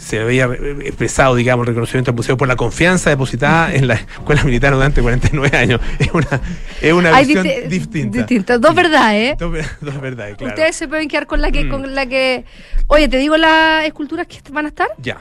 [0.09, 4.43] se había expresado, digamos, el reconocimiento al museo por la confianza depositada en la escuela
[4.43, 5.81] militar durante 49 años.
[5.99, 6.41] Es una,
[6.81, 8.19] es una visión distinta.
[8.19, 8.59] distinta.
[8.59, 9.37] Dos verdades, ¿eh?
[9.39, 10.55] Dos, dos, verdades, claro.
[10.55, 11.69] Ustedes se pueden quedar con la que, mm.
[11.69, 12.45] con la que.
[12.87, 14.89] Oye, te digo las esculturas que van a estar.
[14.99, 15.19] Ya.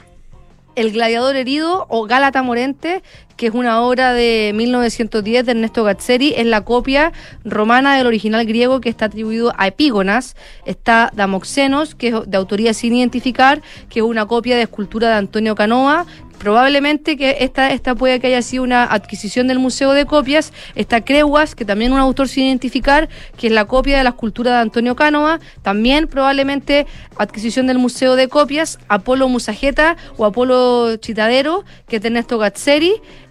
[0.78, 3.02] El gladiador herido o Gálata Morente,
[3.36, 7.12] que es una obra de 1910 de Ernesto Gazzeri, es la copia
[7.44, 10.36] romana del original griego que está atribuido a Epígonas.
[10.66, 13.60] Está Damoxenos, que es de autoría sin identificar,
[13.90, 16.06] que es una copia de escultura de Antonio Canoa,
[16.38, 20.52] probablemente que esta, esta puede que haya sido una adquisición del Museo de Copias.
[20.74, 24.52] Está Creuas, que también un autor sin identificar, que es la copia de la escultura
[24.52, 25.40] de Antonio Cánova.
[25.62, 26.86] También probablemente
[27.18, 28.78] adquisición del Museo de Copias.
[28.88, 32.38] Apolo Musajeta o Apolo Chitadero, que es de Ernesto.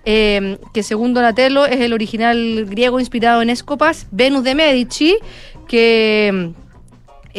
[0.05, 4.07] Eh, que según Donatello es el original griego inspirado en Escopas.
[4.11, 5.17] Venus de Medici,
[5.67, 6.53] que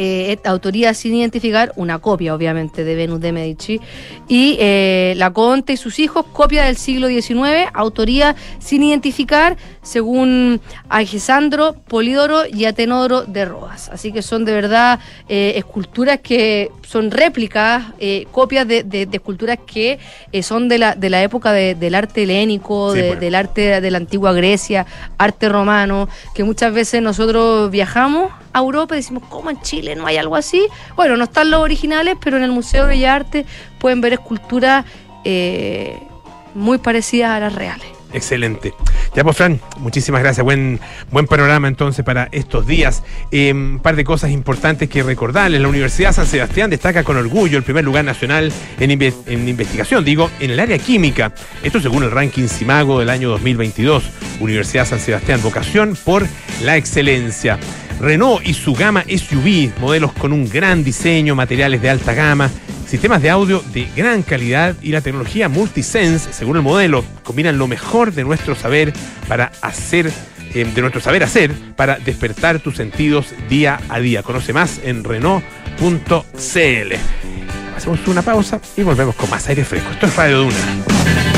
[0.00, 3.80] eh, autoría sin identificar, una copia obviamente de Venus de Medici,
[4.28, 10.60] y eh, La Conte y sus hijos, copia del siglo XIX, autoría sin identificar, según
[10.88, 13.88] Alessandro Polidoro y Atenodoro de Rodas.
[13.88, 19.16] Así que son de verdad eh, esculturas que son réplicas, eh, copias de, de, de,
[19.16, 19.98] esculturas que
[20.32, 23.20] eh, son de la, de la época de, del arte helénico, sí, bueno.
[23.20, 24.86] del arte de la antigua Grecia,
[25.18, 30.16] arte romano, que muchas veces nosotros viajamos Europa y decimos, ¿cómo en Chile no hay
[30.16, 30.66] algo así?
[30.96, 33.46] Bueno, no están los originales, pero en el Museo de Bellas Artes
[33.78, 34.84] pueden ver esculturas
[35.24, 35.98] eh,
[36.54, 37.98] muy parecidas a las reales.
[38.12, 38.72] Excelente.
[39.14, 40.44] Ya pues, Fran, muchísimas gracias.
[40.44, 43.02] Buen, buen panorama entonces para estos días.
[43.30, 45.60] Eh, un par de cosas importantes que recordarles.
[45.60, 50.30] La Universidad San Sebastián destaca con orgullo el primer lugar nacional en, en investigación, digo,
[50.40, 51.34] en el área química.
[51.62, 54.04] Esto según el ranking CIMAGO del año 2022.
[54.40, 56.26] Universidad San Sebastián, vocación por
[56.62, 57.58] la excelencia.
[58.00, 62.50] Renault y su gama SUV, modelos con un gran diseño, materiales de alta gama,
[62.86, 67.66] sistemas de audio de gran calidad y la tecnología Multisense, según el modelo, combinan lo
[67.66, 68.92] mejor de nuestro saber
[69.26, 70.10] para hacer
[70.54, 74.22] eh, de nuestro saber hacer para despertar tus sentidos día a día.
[74.22, 75.42] Conoce más en Renault.cl.
[77.76, 79.90] Hacemos una pausa y volvemos con más aire fresco.
[79.90, 81.37] Esto es Radio Duna.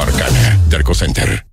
[0.00, 0.58] Arcana.
[0.68, 1.46] Derco Center.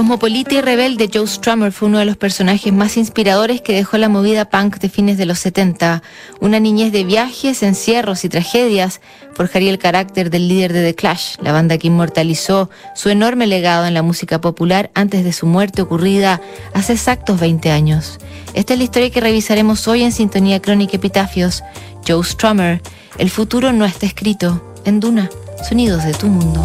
[0.00, 4.08] Cosmopolita y rebelde, Joe Strummer fue uno de los personajes más inspiradores que dejó la
[4.08, 6.02] movida punk de fines de los 70.
[6.40, 9.02] Una niñez de viajes, encierros y tragedias
[9.34, 13.84] forjaría el carácter del líder de The Clash, la banda que inmortalizó su enorme legado
[13.86, 16.40] en la música popular antes de su muerte ocurrida
[16.72, 18.18] hace exactos 20 años.
[18.54, 21.62] Esta es la historia que revisaremos hoy en Sintonía Crónica Epitafios.
[22.06, 22.80] Joe Strummer,
[23.18, 24.74] el futuro no está escrito.
[24.84, 25.28] En Duna,
[25.68, 26.64] sonidos de tu mundo.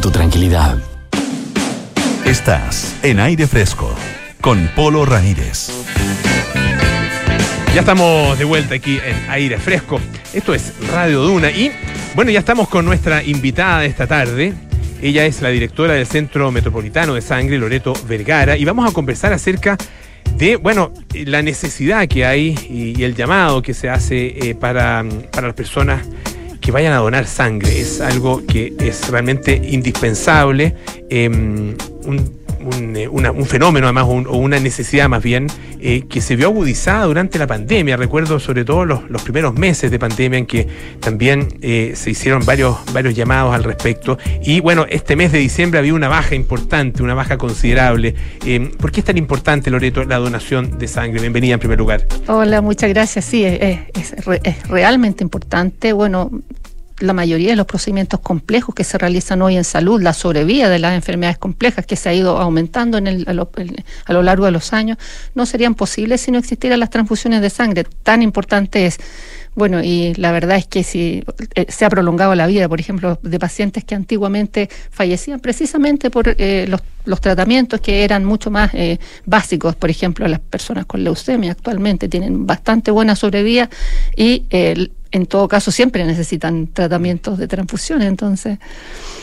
[0.00, 0.78] tu tranquilidad.
[2.24, 3.94] Estás en aire fresco
[4.40, 5.70] con Polo Ramírez.
[7.74, 10.00] Ya estamos de vuelta aquí en aire fresco.
[10.32, 11.70] Esto es Radio Duna y
[12.14, 14.54] bueno, ya estamos con nuestra invitada de esta tarde.
[15.00, 19.32] Ella es la directora del Centro Metropolitano de Sangre, Loreto Vergara, y vamos a conversar
[19.32, 19.76] acerca
[20.36, 25.04] de, bueno, la necesidad que hay y, y el llamado que se hace eh, para,
[25.30, 26.02] para las personas
[26.64, 27.78] que vayan a donar sangre.
[27.78, 30.74] Es algo que es realmente indispensable.
[31.10, 35.46] eh, un, un, eh, un fenómeno además, un- o una necesidad más bien,
[35.80, 37.96] eh, que se vio agudizada durante la pandemia.
[37.96, 40.66] Recuerdo sobre todo los, los primeros meses de pandemia en que
[41.00, 44.18] también eh, se hicieron varios, varios llamados al respecto.
[44.42, 48.14] Y bueno, este mes de diciembre había una baja importante, una baja considerable.
[48.78, 51.20] ¿Por qué es tan importante, Loreto, la donación de sangre?
[51.20, 52.06] Bienvenida en primer lugar.
[52.28, 53.24] Hola, muchas gracias.
[53.24, 55.92] Sí, es, es- es realmente importante.
[55.92, 56.30] Bueno,
[57.00, 60.78] la mayoría de los procedimientos complejos que se realizan hoy en salud, la sobrevía de
[60.78, 63.50] las enfermedades complejas que se ha ido aumentando en el- a, lo,
[64.04, 64.98] a lo largo de los años,
[65.34, 67.84] no serían posibles si no existieran las transfusiones de sangre.
[68.02, 68.98] Tan importante es.
[69.56, 71.22] Bueno, y la verdad es que si
[71.54, 76.34] eh, se ha prolongado la vida, por ejemplo, de pacientes que antiguamente fallecían precisamente por
[76.38, 81.52] eh, los, tratamientos que eran mucho más eh, básicos, por ejemplo, las personas con leucemia
[81.52, 83.70] actualmente tienen bastante buena sobrevida
[84.16, 84.44] y
[85.14, 88.58] en todo caso siempre necesitan tratamientos de transfusiones, entonces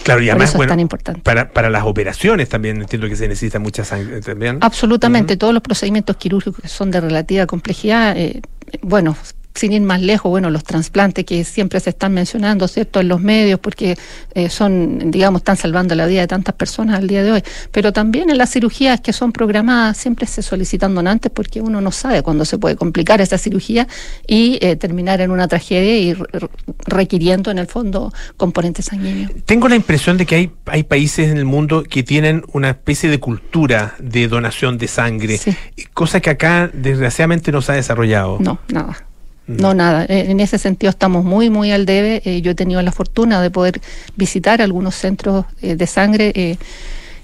[0.03, 1.21] Claro, y por además, eso es bueno, tan importante.
[1.21, 4.57] para, para las operaciones también entiendo que se necesita mucha sangre también.
[4.61, 8.41] Absolutamente, todos los procedimientos quirúrgicos que son de relativa complejidad, eh,
[8.81, 9.17] bueno,
[9.53, 13.19] sin ir más lejos, bueno, los trasplantes que siempre se están mencionando, ¿cierto?, en los
[13.21, 13.97] medios, porque
[14.33, 17.91] eh, son, digamos, están salvando la vida de tantas personas al día de hoy, pero
[17.91, 22.21] también en las cirugías que son programadas siempre se solicitan donantes porque uno no sabe
[22.23, 23.87] cuándo se puede complicar esa cirugía
[24.27, 26.47] y eh, terminar en una tragedia y re- re-
[26.85, 29.31] requiriendo en el fondo componentes sanguíneos.
[29.45, 33.09] Tengo la impresión de que hay, hay países en el mundo que tienen una especie
[33.09, 35.55] de cultura de donación de sangre, Sí.
[35.93, 38.37] cosa que acá desgraciadamente no se ha desarrollado.
[38.39, 38.95] No, nada.
[39.47, 40.05] No, nada.
[40.05, 42.21] Eh, En ese sentido estamos muy, muy al debe.
[42.25, 43.81] Eh, yo he tenido la fortuna de poder
[44.15, 46.57] visitar algunos centros eh, de sangre eh,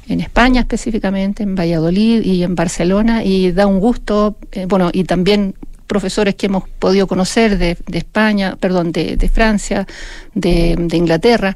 [0.10, 5.54] en España específicamente, en Valladolid y en Barcelona, y da un gusto, bueno, y también
[5.86, 9.86] profesores que hemos podido conocer de, de España, perdón, de, de Francia,
[10.34, 11.56] de, de Inglaterra.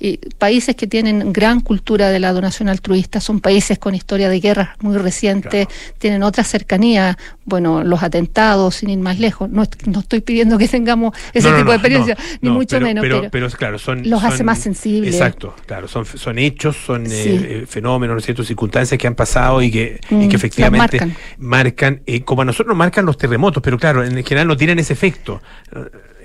[0.00, 4.40] Y países que tienen gran cultura de la donación altruista son países con historia de
[4.40, 5.66] guerra muy reciente,
[5.98, 9.50] tienen otra cercanía, bueno, los atentados, sin ir más lejos.
[9.50, 12.86] No, no estoy pidiendo que tengamos ese No, no, tipo de experiencia, ni mucho pero-
[12.86, 13.02] menos.
[13.02, 14.08] Pero, pero- pero, claro, son.
[14.08, 15.14] los hace más sensibles.
[15.14, 17.28] Exacto, claro, son, son hechos, son eh, Sí.
[17.42, 18.44] eh, fenómenos, ¿no es cierto?
[18.44, 21.16] circunstancias que han pasado y que, y Mm, que las efectivamente marcan.
[21.38, 24.78] marcan, eh, como a nosotros nos marcan los terremotos, pero claro, en general no tienen
[24.78, 25.40] ese efecto.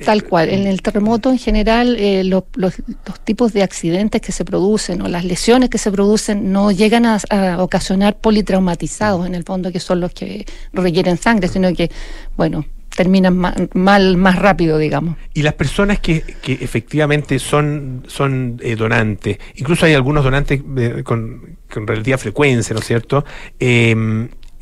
[0.05, 0.49] Tal cual.
[0.49, 2.75] En el terremoto en general, eh, lo- los,
[3.05, 7.05] los tipos de accidentes que se producen o las lesiones que se producen no llegan
[7.05, 11.89] a, a ocasionar politraumatizados en el fondo, que son los que requieren sangre, sino que,
[12.37, 15.15] bueno, terminan ma- mal más rápido, digamos.
[15.33, 21.01] Y las personas que, que efectivamente son, son eh, donantes, incluso hay algunos donantes eh,
[21.03, 23.25] con, con relativa frecuencia, ¿no es cierto?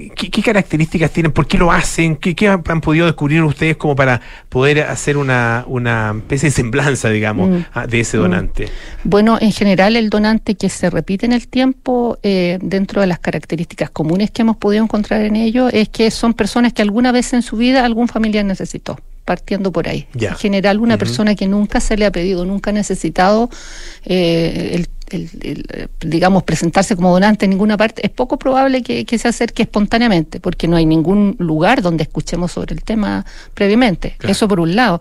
[0.09, 1.31] ¿Qué, qué características tienen?
[1.31, 2.15] ¿Por qué lo hacen?
[2.15, 6.55] ¿Qué, qué han, han podido descubrir ustedes como para poder hacer una, una especie de
[6.55, 7.65] semblanza, digamos, Mm.
[7.73, 8.21] a- de ese Mm.
[8.21, 8.69] donante?
[9.03, 13.19] Bueno, en general el donante que se repite en el tiempo, eh, dentro de las
[13.19, 17.33] características comunes que hemos podido encontrar en ello, es que son personas que alguna vez
[17.33, 20.07] en su vida algún familiar necesitó, partiendo por ahí.
[20.19, 23.49] En general, una persona que nunca se le ha pedido, nunca ha necesitado
[24.05, 24.87] eh, el,
[25.17, 29.17] el- el, eh, digamos, presentarse como donante en ninguna parte, es poco probable que, que
[29.17, 34.15] se acerque espontáneamente, porque no hay ningún lugar donde escuchemos sobre el tema previamente.
[34.17, 34.31] Claro.
[34.31, 34.99] Eso por un lado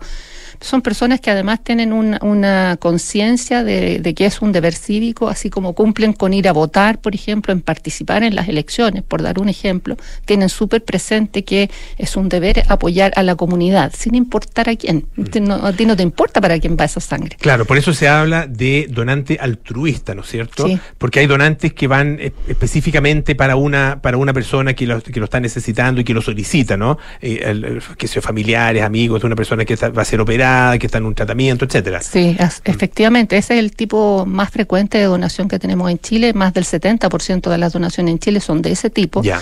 [0.61, 5.27] son personas que además tienen una, una conciencia de, de que es un deber cívico,
[5.27, 9.21] así como cumplen con ir a votar, por ejemplo, en participar en las elecciones, por
[9.21, 14.15] dar un ejemplo, tienen súper presente que es un deber apoyar a la comunidad, sin
[14.15, 15.07] importar a quién.
[15.31, 17.37] Te- no- a ti no te importa para quién va esa sangre.
[17.39, 20.67] Claro, por eso se habla de donante altruista, ¿no es cierto?
[20.67, 20.79] Sí.
[20.97, 25.19] Porque hay donantes que van eh, específicamente para una para una persona que lo, que
[25.19, 26.97] lo está necesitando y que lo solicita, ¿no?
[27.21, 30.50] Eh, el- que sea familiares, amigos de una persona que está- va a ser operada,
[30.79, 32.01] que está en un tratamiento, etcétera.
[32.01, 36.33] Sí, efectivamente, ese es el tipo más frecuente de donación que tenemos en Chile.
[36.33, 39.21] Más del 70% de las donaciones en Chile son de ese tipo.
[39.21, 39.41] Ya.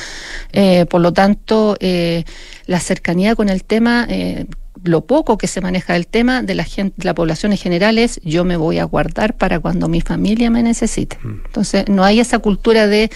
[0.51, 2.23] Eh, por lo tanto, eh,
[2.65, 4.45] la cercanía con el tema, eh,
[4.83, 7.97] lo poco que se maneja del tema de la gente, de la población en general
[7.97, 11.17] es yo me voy a guardar para cuando mi familia me necesite.
[11.23, 13.09] Entonces, no hay esa cultura de,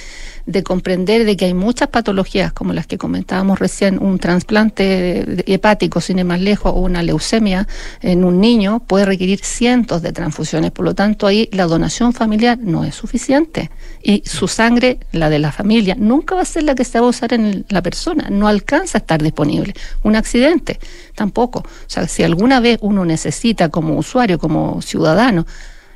[0.46, 6.02] de comprender de que hay muchas patologías como las que comentábamos recién, un trasplante hepático,
[6.02, 7.68] sin ir más lejos, o una leucemia
[8.02, 10.72] en un niño puede requerir cientos de transfusiones.
[10.72, 13.72] Por lo tanto, ahí la donación familiar no es suficiente.
[14.02, 17.06] Y su sangre, la de la familia, nunca va a ser la que se va
[17.06, 18.28] a usar en la persona.
[18.30, 19.74] No alcanza a estar disponible.
[20.04, 20.80] Un accidente,
[21.16, 21.60] tampoco.
[21.60, 25.46] O sea, si alguna vez uno necesita como usuario, como ciudadano,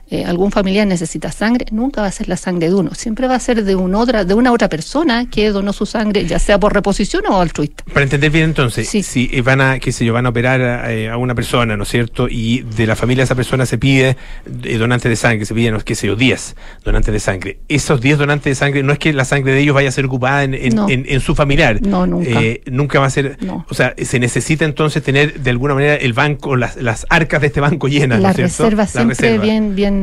[0.10, 2.94] eh, algún familiar necesita sangre, nunca va a ser la sangre de uno.
[2.96, 6.26] Siempre va a ser de, un otra, de una otra persona que donó su sangre,
[6.26, 7.84] ya sea por reposición o altruista.
[7.94, 10.94] Para entender bien entonces, si eh, van a, qué sé yo, van a operar a,
[10.94, 12.28] eh, a una persona, ¿no es cierto?
[12.30, 14.16] Y de la familia de esa persona se pide
[14.64, 16.56] eh, donantes de sangre, se piden, no, qué sé yo, 10
[16.86, 17.60] donantes de sangre.
[17.68, 20.06] Esos 10 donantes de sangre, no es que la sangre de ellos vaya a ser
[20.06, 20.90] ocupada en, en, No.
[20.90, 21.82] en- en su familiar.
[21.82, 22.42] No, nunca.
[22.42, 23.38] Eh, nunca va a ser.
[23.42, 23.66] No.
[23.70, 27.48] O sea, se necesita entonces tener de alguna manera el banco, las, las arcas de
[27.48, 28.64] este banco llenas, ¿no la cierto?
[28.64, 29.44] reserva La siempre reserva.
[29.44, 29.97] bien bien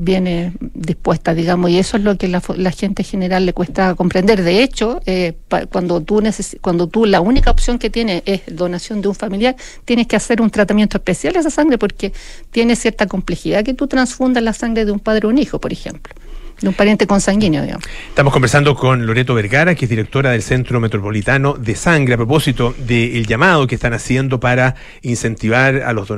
[0.00, 3.52] bien eh, dispuesta digamos y eso es lo que la, la gente en general le
[3.52, 4.42] cuesta comprender.
[4.42, 8.42] De hecho eh, pa- cuando tú neces- cuando tú la única opción que tienes es
[8.50, 12.12] donación de un familiar tienes que hacer un tratamiento especial a esa sangre porque
[12.50, 15.72] tiene cierta complejidad que tú transfundas la sangre de un padre o un hijo por
[15.72, 16.14] ejemplo
[16.60, 20.80] de un pariente consanguíneo digamos Estamos conversando con Loreto Vergara, que es directora del Centro
[20.80, 26.08] Metropolitano de Sangre, a propósito del llamado que están haciendo para incentivar a los,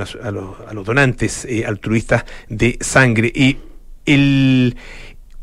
[0.84, 3.30] donantes eh, altruistas de sangre.
[3.34, 3.59] Y
[4.07, 4.76] el.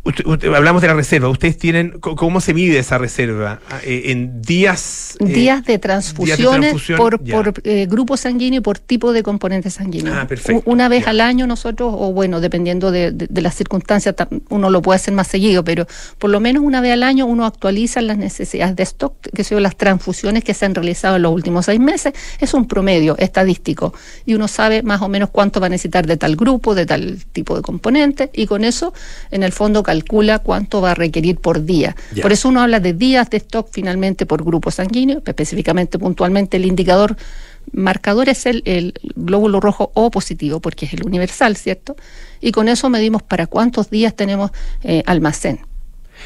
[0.08, 1.30] Usted- usted- hablamos de la reserva.
[1.30, 1.92] ¿Ustedes tienen.
[2.00, 3.60] ¿Cómo se mide esa reserva?
[3.70, 5.18] Ah, eh, ¿En días?
[5.20, 7.36] eh, días de transfusiones transfusión, por, ya.
[7.36, 10.14] por eh, grupo sanguíneo y por tipo de componente sanguíneo.
[10.16, 14.16] Ah, perfecto, Una vez al año nosotros, o bueno, dependiendo de, de- de las circunstancias,
[14.16, 15.86] ta- uno lo puede hacer más seguido, pero
[16.18, 19.62] por lo menos una vez al año uno actualiza las necesidades de stock, que son
[19.64, 22.14] las transfusiones que se han realizado en los últimos seis meses.
[22.40, 23.94] Es un promedio estadístico
[24.26, 27.18] y uno sabe más o menos cuánto va a necesitar de tal grupo, de tal
[27.34, 28.94] tipo de componente y con eso,
[29.32, 29.97] en el fondo, calcula
[30.40, 31.96] cuánto va a requerir por día.
[32.22, 36.66] Por eso uno habla de días de stock finalmente por grupo sanguíneo, específicamente puntualmente el
[36.66, 37.16] indicador
[37.72, 41.96] marcador es el, el glóbulo rojo O positivo, porque es el universal, ¿cierto?
[42.40, 44.52] Y con eso medimos para cuántos días tenemos
[44.84, 45.60] eh, almacén.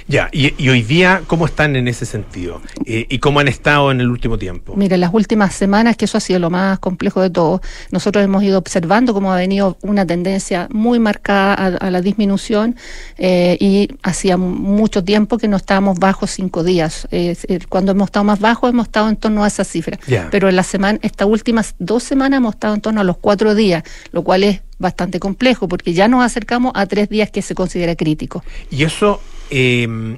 [0.08, 2.62] Ya, y, y hoy día, ¿cómo están en ese sentido?
[2.86, 4.74] Eh, ¿Y cómo han estado en el último tiempo?
[4.76, 8.44] Mira, las últimas semanas, que eso ha sido lo más complejo de todo, nosotros hemos
[8.44, 12.76] ido observando cómo ha venido una tendencia muy marcada a, a la disminución
[13.18, 17.08] eh, y hacía mucho tiempo que no estábamos bajo cinco días.
[17.12, 20.00] Eh, eh, cuando hemos estado más bajos hemos estado en torno a esa cifra.
[20.08, 20.28] Ya.
[20.32, 23.56] Pero en la semana, estas últimas dos semanas hemos estado en torno a los cuatro
[23.56, 27.54] días, lo cual es bastante complejo porque ya nos acercamos a tres días que se
[27.54, 28.44] considera crítico.
[28.72, 29.22] Y eso
[29.52, 30.18] eh,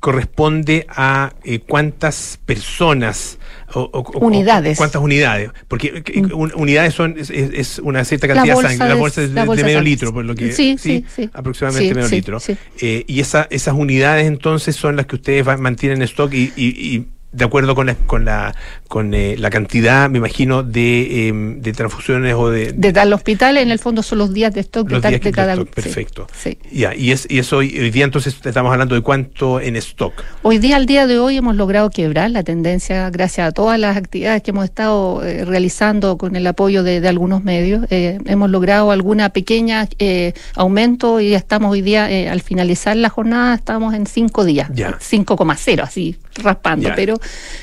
[0.00, 3.38] corresponde a eh, cuántas personas
[3.74, 4.76] o, Unidades.
[4.76, 4.78] Mm.
[4.78, 9.22] cuántas unidades porque eh, un- unidades son es, una cierta cantidad de sangre la bolsa
[9.22, 9.90] es de, la de bolsa de medio sangre.
[9.90, 11.28] litro por lo que Sí, sí, sí.
[11.32, 12.38] aproximadamente Sí, medio litro.
[12.80, 16.52] Eh, y esa, esas unidades entonces son las que ustedes va- mantienen en stock y,
[16.56, 16.66] y-
[16.96, 18.54] y de acuerdo con la, con la,
[18.88, 22.72] con, eh, la cantidad, me imagino, de, em, de transfusiones o de...
[22.72, 25.28] De tal hospital, en el fondo son los días de stock los de, días de
[25.30, 26.26] que- cada stock, sí, Perfecto.
[26.34, 26.58] sí.
[26.72, 30.24] Ya, y, es, y eso hoy, hoy día entonces estamos hablando de cuánto en stock.
[30.42, 33.96] Hoy día, al día de hoy, hemos logrado quebrar la tendencia gracias a todas las
[33.96, 37.86] actividades que hemos estado eh, realizando con el apoyo de, de algunos medios.
[37.90, 43.10] Eh, hemos logrado alguna pequeña eh, aumento y ya estamos hoy día, al finalizar la
[43.10, 44.98] jornada, estamos en cinco días, Ya.
[44.98, 46.94] 5,0 así raspando, Ya.
[46.94, 47.18] pero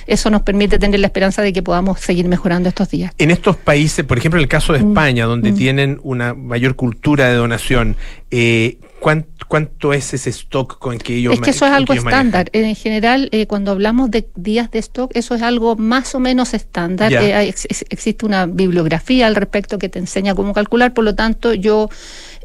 [0.08, 3.12] eso nos permite tener la esperanza de que podamos seguir mejorando estos días.
[3.18, 5.56] En estos países, por ejemplo, en el caso de Mm, España, donde mm.
[5.56, 7.96] tienen una mayor cultura de donación,
[8.32, 12.08] eh, ¿cuán- ¿cuánto es ese stock con que ellos Es que eso es algo manejan?
[12.12, 12.50] estándar.
[12.54, 16.54] En general, eh, cuando hablamos de días de stock, eso es algo más o menos
[16.54, 17.14] estándar.
[17.14, 21.14] Eh, ex- ex- existe una bibliografía al respecto que te enseña cómo calcular, por lo
[21.16, 21.90] tanto, yo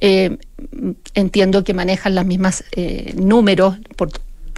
[0.02, 0.36] eh,
[1.14, 3.76] entiendo que manejan las mismas eh, números.
[3.96, 4.10] Por,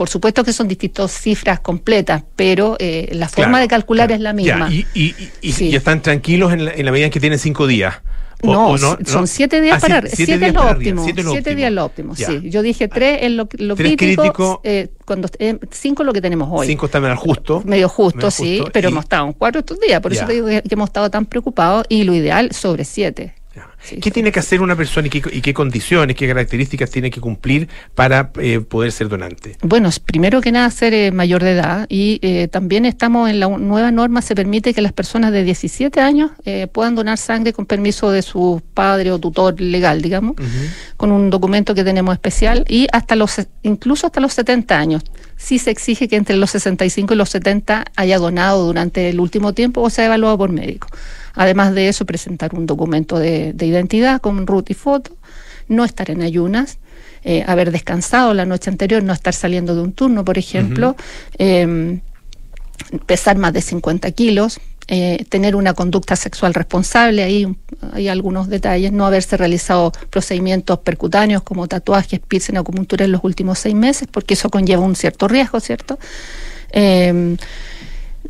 [0.02, 4.16] por supuesto que son distintas cifras completas, pero eh, la forma Claro, de calcular claro.
[4.16, 4.68] es la Ya, misma.
[4.72, 5.68] y, y- y- y- Sí.
[5.68, 7.94] y están tranquilos en la, en la medida en que tienen cinco días.
[8.42, 11.04] O- no, o son siete días Ah, para siete, días es lo óptimo.
[11.04, 11.54] siete óptimo.
[11.56, 12.26] días es lo óptimo, Ya.
[12.26, 12.40] sí.
[12.50, 14.60] Yo dije tres es lo, lo Tres crítico, crítico.
[14.64, 16.66] eh, cuando eh, cinco es lo que tenemos hoy.
[16.66, 17.62] Cinco están al justo.
[17.64, 20.18] Medio justo, Medio sí, justo, pero hemos estado en cuatro estos días, por Ya.
[20.22, 23.34] eso te digo que, que hemos estado tan preocupados y lo ideal sobre siete.
[23.84, 27.10] Sí, ¿Qué tiene que hacer una persona y qué, y qué condiciones, qué características tiene
[27.10, 29.56] que cumplir para eh, poder ser donante?
[29.62, 33.48] Bueno, primero que nada ser eh, mayor de edad y eh, también estamos en la
[33.48, 37.66] nueva norma, se permite que las personas de 17 años eh, puedan donar sangre con
[37.66, 40.36] permiso de su padre o tutor legal, digamos,
[40.96, 45.02] con un documento que tenemos especial y hasta los, incluso hasta los 70 años.
[45.36, 49.52] Sí se exige que entre los 65 y los 70 haya donado durante el último
[49.52, 50.88] tiempo o sea evaluado por médico.
[51.34, 55.16] Además de eso, presentar un documento de, de identidad con root y foto,
[55.68, 56.78] no estar en ayunas,
[57.24, 60.96] eh, haber descansado la noche anterior, no estar saliendo de un turno, por ejemplo,
[61.38, 62.00] eh,
[63.06, 67.46] pesar más de 50 kilos, eh, tener una conducta sexual responsable, ahí
[67.92, 73.60] hay algunos detalles, no haberse realizado procedimientos percutáneos como tatuajes, piercing, acupuntura en los últimos
[73.60, 75.98] seis meses, porque eso conlleva un cierto riesgo, ¿cierto?
[76.72, 77.36] Eh,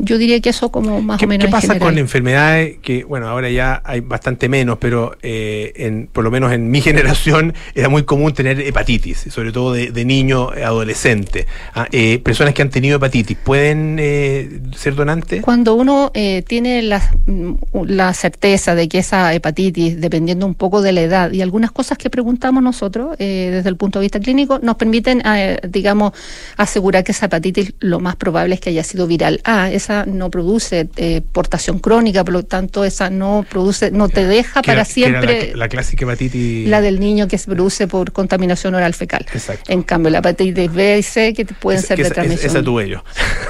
[0.02, 3.28] yo diría que eso como más ¿Qué, o menos qué pasa con enfermedades que, bueno,
[3.28, 7.88] ahora ya hay bastante menos, pero eh, en, por lo menos en mi generación era
[7.88, 11.46] muy común tener hepatitis, sobre todo de, de niño, eh, adolescente.
[11.72, 15.40] Ah, eh, personas que han tenido hepatitis, ¿pueden eh, ser donantes?
[15.42, 17.54] Cuando uno eh, tiene la, mm,
[17.86, 21.96] la certeza de que esa hepatitis, dependiendo un poco de la edad y algunas cosas
[21.96, 25.22] que preguntamos nosotros eh, desde el punto de vista clínico, nos permiten,
[25.68, 26.12] digamos,
[26.56, 29.40] asegurar que esa hepatitis lo más probable es que haya sido viral.
[29.44, 34.24] Ah, esa no produce eh, portación crónica, por lo tanto, esa no produce, no te
[34.26, 36.68] deja para era siempre la, la clásica hepatitis.
[36.68, 39.26] la del niño que se produce por contaminación oral fecal.
[39.32, 39.70] Exacto.
[39.72, 42.50] En cambio, la hepatitis B y C que pueden ser que de esa, transmisión.
[42.50, 43.02] esa tuve yo.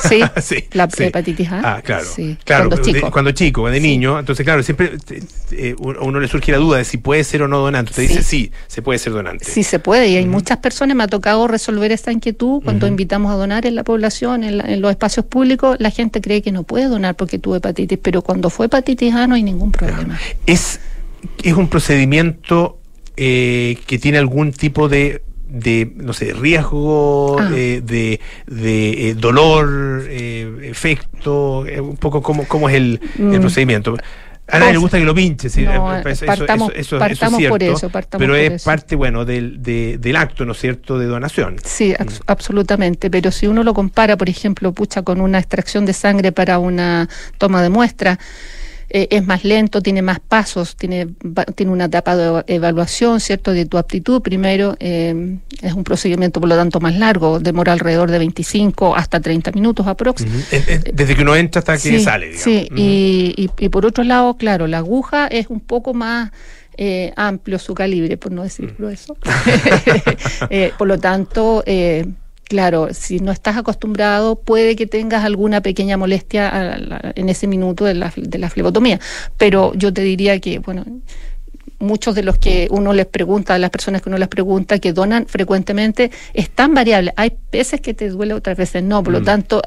[0.08, 1.04] Sí, Sí, la sí.
[1.04, 1.76] hepatitis A.
[1.76, 2.04] Ah, claro.
[2.04, 3.10] Sí, claro cuando de- chico.
[3.10, 4.18] cuando chico, de niño.
[4.18, 4.92] Entonces, claro, siempre
[5.52, 7.92] eh, uno uno le surge la duda de si puede ser o no donante.
[7.92, 8.08] Te Sí.
[8.08, 9.44] dice sí, se puede ser donante.
[9.44, 13.30] Sí se puede y hay muchas personas, me ha tocado resolver esta inquietud cuando invitamos
[13.32, 16.52] a donar en la población, en, la- en los espacios públicos, la gente cree que
[16.52, 20.18] no puede donar porque tuvo hepatitis, pero cuando fue hepatitis A no hay ningún problema.
[20.46, 20.80] Es,
[21.42, 22.78] es un procedimiento
[23.16, 27.50] eh, que tiene algún tipo de de no sé riesgo Ah.
[27.54, 33.24] eh, de, de eh, dolor eh, efecto eh, un poco cómo, cómo es el, el
[33.38, 33.40] Mm.
[33.40, 33.94] procedimiento
[34.48, 37.40] a nadie le gusta que lo pinche, sí, no, eh, eso, partamos- eso- eso- partamos
[37.40, 38.64] es por cierto, eso, partamos pero por es eso.
[38.64, 41.56] parte bueno del, de- del acto, ¿no es cierto?, de donación.
[41.64, 43.08] Sí, ax- absolutamente.
[43.10, 47.08] Pero si uno lo compara, por ejemplo, pucha, con una extracción de sangre para una
[47.38, 48.18] toma de muestra,
[48.94, 53.20] eh, es más lento, tiene más pasos, tiene, va- tiene una etapa de eva- evaluación,
[53.20, 54.20] ¿cierto?, de tu aptitud.
[54.20, 59.18] Primero, eh, es un procedimiento, por lo tanto, más largo, demora alrededor de 25 hasta
[59.20, 60.56] 30 minutos aproximadamente.
[60.56, 62.44] Es desde que uno entra hasta que Sí, sale, digamos.
[62.44, 66.30] Sí, y, y, y por otro lado, claro, la aguja es un poco más
[66.76, 68.76] eh, amplio su calibre, por no decir Mm.
[68.78, 69.16] grueso.
[70.50, 72.06] Eh, por lo tanto, eh,
[72.52, 77.86] claro, si no estás acostumbrado, puede que tengas alguna pequeña molestia la- en ese minuto
[77.86, 79.00] de la, de la flebotomía.
[79.38, 80.84] Pero yo te diría que, bueno,
[81.78, 84.92] muchos de los que uno les pregunta, a las personas que uno les pregunta, que
[84.92, 87.14] donan frecuentemente, es tan variable.
[87.16, 89.02] Hay veces que te duele, otras veces no.
[89.02, 89.24] Por lo Mm.
[89.24, 89.62] tanto,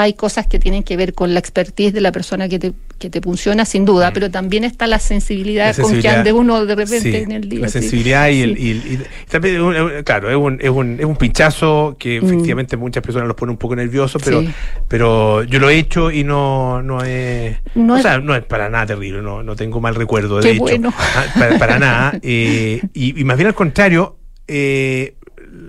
[0.00, 3.10] hay cosas que tienen que ver con la expertise de la persona que te, que
[3.10, 5.82] te funciona, sin duda, pero también está la sensibilidad, Mm.
[5.82, 7.60] Con que ande uno de repente sí, en el día.
[7.62, 7.80] La sí.
[7.80, 9.60] sensibilidad y, el, y, el- y también,
[10.04, 12.26] claro, es un, es, un, es un pinchazo que Mm.
[12.26, 14.48] efectivamente muchas personas los pone un poco nerviosos, pero, Sí.
[14.86, 17.56] pero yo lo he hecho y no, no es.
[17.74, 20.52] No o es- sea, no es para nada terrible, no, no tengo mal recuerdo, de
[20.52, 20.60] hecho.
[20.60, 20.94] bueno.
[20.96, 22.18] Ah, Para, para nada.
[22.22, 25.16] eh, y, y más bien al contrario, eh,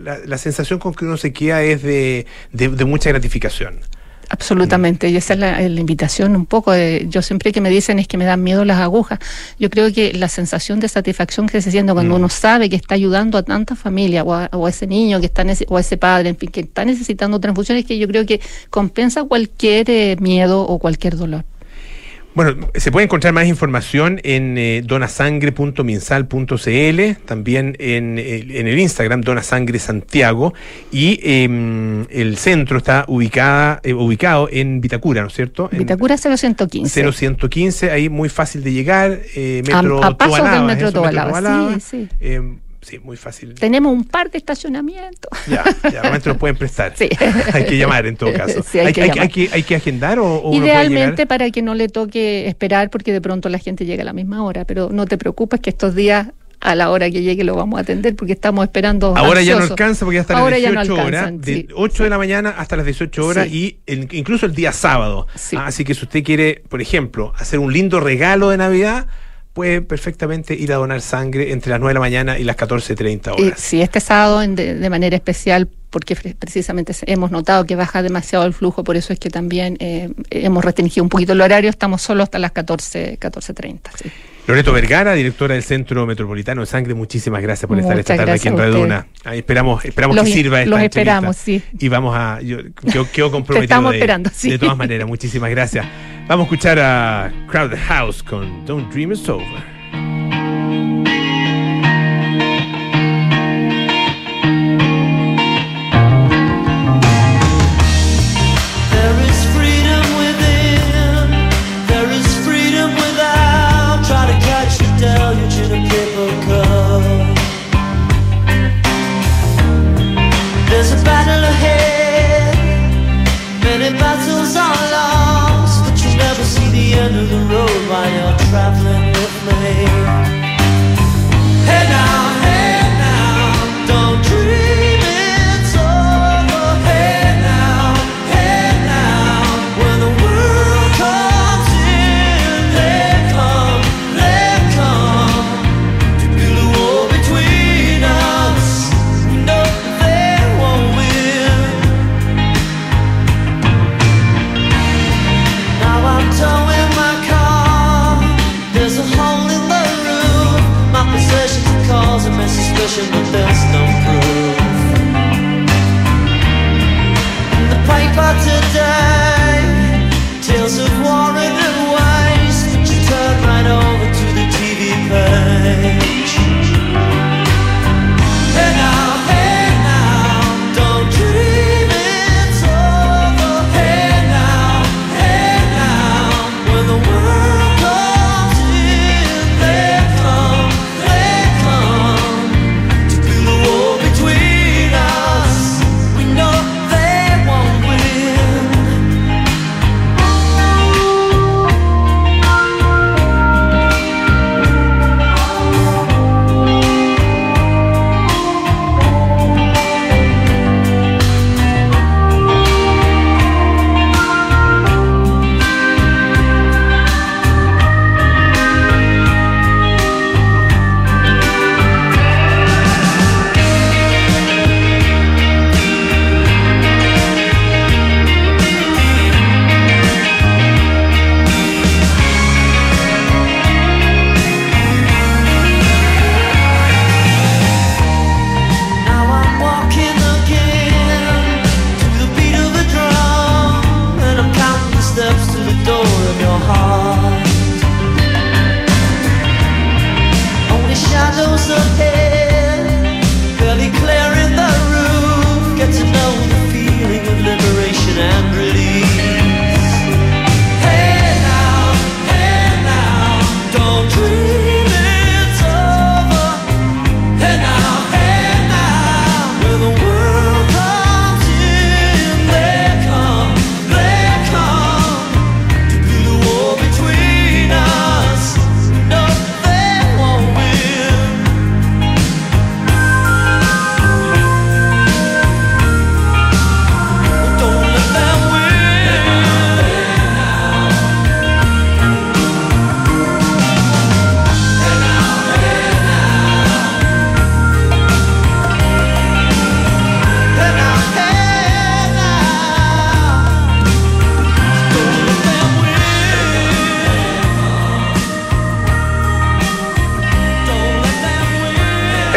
[0.04, 3.80] la, la sensación con que uno se queda es de, de, de mucha gratificación.
[4.32, 6.72] Absolutamente, y esa es la, la invitación un poco.
[6.72, 9.18] De, yo siempre que me dicen es que me dan miedo las agujas.
[9.60, 12.18] Yo creo que la sensación de satisfacción que se siente cuando Mm.
[12.18, 15.26] uno sabe que está ayudando a tanta familia o a, o a ese niño que
[15.26, 18.40] está o a ese padre, en fin, que está necesitando transfusiones, que yo creo que
[18.70, 21.44] compensa cualquier eh, miedo o cualquier dolor.
[22.40, 29.20] Bueno, se puede encontrar más información en eh, donasangre.minsal.cl, también en, el- en el Instagram
[29.22, 30.54] Donasangre Santiago
[30.90, 35.68] y em, el centro está ubicada, eh, ubicado en Vitacura, ¿no es cierto?
[35.74, 37.12] En Vitacura 0115.
[37.12, 41.30] 0115, ahí muy fácil de llegar, eh, A- metro a pasos del Tobalaba, metro Tobalaba,
[41.32, 41.80] Tobalaba.
[41.82, 42.30] sí, sí.
[42.90, 43.54] Sí, muy fácil.
[43.54, 45.30] Tenemos un par de estacionamientos.
[45.48, 46.94] Ya, ya, realmente nos pueden prestar.
[46.96, 47.08] Sí.
[47.54, 48.64] hay que llamar en todo caso.
[48.64, 52.48] Sí, hay que hay, que, hay que agendar o, Idealmente para que no le toque
[52.48, 55.60] esperar porque de pronto la gente llega a la misma hora, pero no te preocupes
[55.60, 56.30] que estos días
[56.62, 59.16] a la hora que llegue lo vamos a atender porque estamos esperando.
[59.16, 61.68] Ahora ya no alcanza porque Ahora las ya no 18 horas, alcanzan, de sí.
[61.74, 63.80] 8 de la mañana hasta las 18 horas Sí.
[63.88, 65.28] y el- incluso el día sábado.
[65.36, 65.56] Sí.
[65.56, 69.08] Ah, así que si usted quiere, por ejemplo, hacer un lindo regalo de Navidad,
[69.60, 73.28] puede perfectamente ir a donar sangre entre las 9 de la mañana y las 14.30
[73.28, 73.60] Eh, horas.
[73.60, 78.46] sí, este sábado en de, de manera especial porque precisamente hemos notado que baja demasiado
[78.46, 82.02] el flujo, por eso es que también eh, hemos restringido un poquito el horario, estamos
[82.02, 83.80] solo hasta las 14, 14.30.
[84.02, 84.10] Sí.
[84.48, 88.48] Loreto Vergara, directora del Centro Metropolitano de Sangre, muchísimas gracias por estar esta tarde aquí
[88.48, 89.04] en gracias a Radio ustedes.
[89.26, 89.30] Duna.
[89.30, 91.00] Ahí esperamos, esperamos Los que sirva esta los entrevista.
[91.02, 91.62] esperamos, sí.
[91.80, 92.40] Y vamos a.
[92.42, 92.58] Yo
[92.92, 93.64] quedo, quedo comprometido.
[93.64, 94.50] estamos de, esperando, sí.
[94.52, 95.86] De todas maneras, muchísimas gracias.
[96.30, 99.79] Vamos a escuchar a Crowded House con Don't Dream It's Over.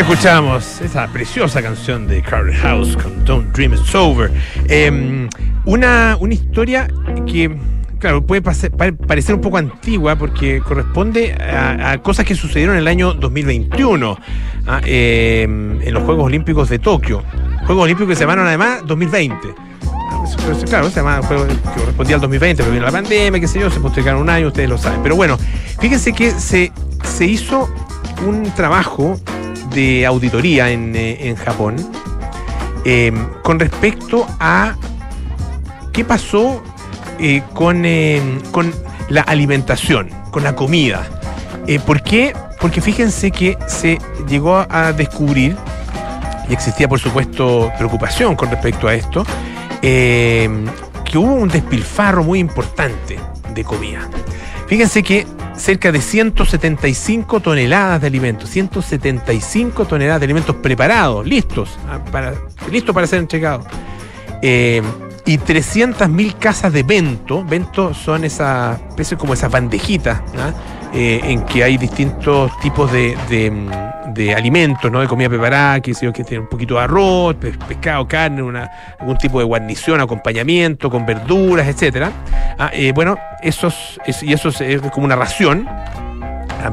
[0.02, 4.32] Escuchamos esa preciosa canción de Crowded House con Don't Dream It's Over.
[4.68, 5.28] Eh,
[5.64, 6.88] una, una historia
[7.24, 7.56] que,
[8.00, 13.14] claro, puede parecer un poco antigua porque corresponde a, cosas que sucedieron en el año
[13.14, 14.18] 2021
[14.66, 17.22] ah, eh, en los Juegos Olímpicos de Tokio.
[17.64, 19.54] Juegos Olímpicos que se llamaron además 2020.
[19.86, 20.24] Ah,
[20.68, 23.70] Claro, se llama juego que correspondía al 2020, pero vino la pandemia, qué sé yo,
[23.70, 25.00] se postergaron un año, ustedes lo saben.
[25.04, 25.38] Pero bueno,
[25.78, 26.72] fíjense que se,
[27.04, 27.72] se hizo
[28.26, 29.20] un trabajo
[29.74, 31.76] de auditoría en, eh, en Japón
[32.84, 33.12] eh,
[33.42, 34.76] con respecto a
[35.92, 36.62] qué pasó
[37.18, 38.20] eh, con, eh,
[38.50, 38.72] con
[39.08, 41.06] la alimentación, con la comida.
[41.66, 42.34] Eh, ¿Por qué?
[42.60, 43.98] Porque fíjense que se
[44.28, 45.56] llegó a descubrir,
[46.48, 49.24] y existía por supuesto preocupación con respecto a esto,
[49.82, 50.48] eh,
[51.04, 53.18] que hubo un despilfarro muy importante
[53.54, 54.08] de comida.
[54.72, 61.98] Fíjense que cerca de 175 toneladas de alimentos, 175 toneladas de alimentos preparados, listos, ah,
[62.10, 62.32] para,
[62.70, 63.66] listos para ser entregados.
[64.40, 64.80] Eh,
[65.26, 67.44] y 300.000 casas de bento.
[67.44, 68.80] Bento son esas,
[69.18, 70.54] como esas bandejitas, ¿ah?
[70.94, 75.00] Eh, en que hay distintos tipos de, de, alimentos, ¿no?
[75.00, 78.70] De comida preparada, que, que tiene un poquito de arroz, pe- pescado, carne, una,
[79.00, 82.12] algún tipo de guarnición, acompañamiento, con verduras, etcétera.
[82.58, 85.66] Ah, eh, bueno, esos, es- y eso es, como una ración.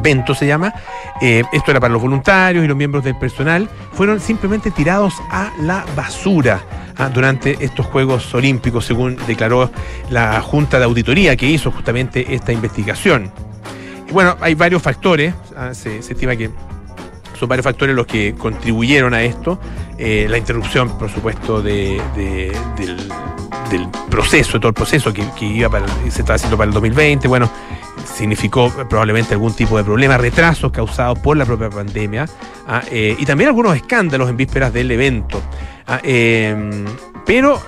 [0.03, 0.74] Bento se llama.
[1.22, 3.67] Eh, esto era para los voluntarios y los miembros del personal.
[3.93, 6.59] Fueron simplemente tirados a la basura
[6.97, 9.72] ah, durante estos Juegos Olímpicos, según declaró
[10.09, 13.32] la Junta de Auditoría que hizo justamente esta investigación.
[14.12, 15.34] Bueno, hay varios factores.
[15.55, 16.49] ah, se, estima que
[17.39, 19.60] son varios factores los que contribuyeron a esto.
[19.97, 22.51] Eh, la interrupción, por supuesto, de- de-
[23.70, 27.28] del, proceso, todo el proceso que, iba para, se estaba haciendo para el 2020.
[27.28, 27.49] Bueno,
[28.16, 32.26] significó probablemente algún tipo de problema, retrasos causados por la propia pandemia
[32.68, 35.41] ah, eh, y también algunos escándalos en vísperas del evento.
[35.88, 36.84] Ah, eh,
[37.26, 37.62] pero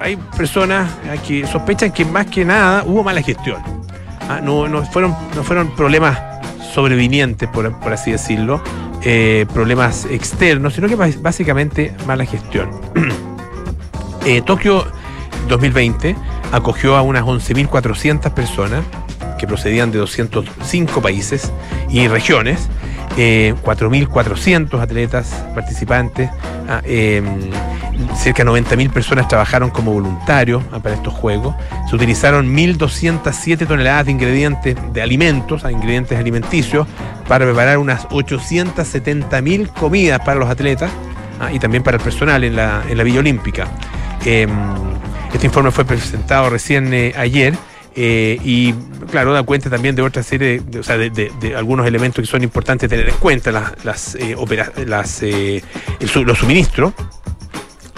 [0.00, 3.62] hay personas ah, que sospechan que más que nada hubo mala gestión.
[4.28, 6.18] Ah, no, no fueron, no fueron problemas
[6.74, 8.60] sobrevinientes, por, por así decirlo,
[9.02, 12.70] eh, problemas externos, sino que básicamente mala gestión.
[14.28, 14.84] Eh, Tokio
[15.48, 16.16] 2020
[16.50, 18.84] acogió a unas 11.400 personas
[19.38, 21.52] que procedían de 205 países
[21.88, 22.68] y regiones,
[23.16, 26.30] eh, 4.400 atletas participantes,
[26.68, 27.22] ah, eh,
[28.14, 31.54] cerca de 90.000 personas trabajaron como voluntarios ah, para estos juegos,
[31.88, 36.86] se utilizaron 1.207 toneladas de ingredientes de alimentos, ah, ingredientes alimenticios,
[37.26, 40.90] para preparar unas 870.000 comidas para los atletas
[41.52, 43.66] y también para el personal en la, en la Villa Olímpica.
[44.24, 44.46] Eh,
[45.32, 47.54] este informe fue presentado recién eh, ayer
[47.96, 48.74] eh, y,
[49.10, 52.42] claro, da cuenta también de otra serie, de, o sea, de, algunos elementos que son
[52.42, 54.36] importantes tener en cuenta, las, eh,
[55.22, 55.60] eh,
[56.24, 56.92] los suministros.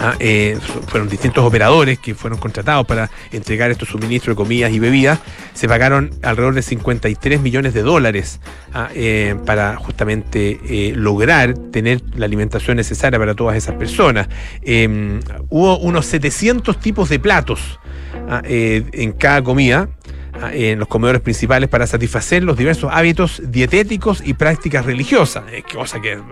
[0.01, 4.79] Ah, eh, fueron distintos operadores que fueron contratados para entregar estos suministros de comidas y
[4.79, 5.19] bebidas.
[5.53, 8.39] Se pagaron alrededor de 53 millones de dólares
[8.73, 8.87] ah,
[9.45, 14.29] para justamente lograr tener la alimentación necesaria para todas esas personas.
[14.61, 15.19] Eh,
[15.49, 17.77] hubo unos 700 tipos de platos
[18.43, 19.89] eh, en cada comida
[20.53, 26.13] en los comedores principales para satisfacer los diversos hábitos dietéticos y prácticas religiosas, cosa que
[26.13, 26.23] es eh,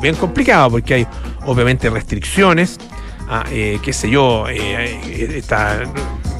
[0.00, 1.06] bien complicado porque hay
[1.44, 2.78] obviamente restricciones,
[3.50, 5.80] eh, qué sé yo, eh, eh, está,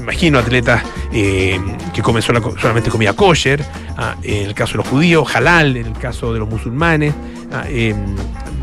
[0.03, 0.83] imagino atletas
[1.13, 1.59] eh,
[1.95, 3.65] que comen sola- solamente comida kosher,
[3.97, 7.15] ah, en el caso de los judíos, halal, en el caso de los musulmanes,
[7.53, 7.95] ah, eh,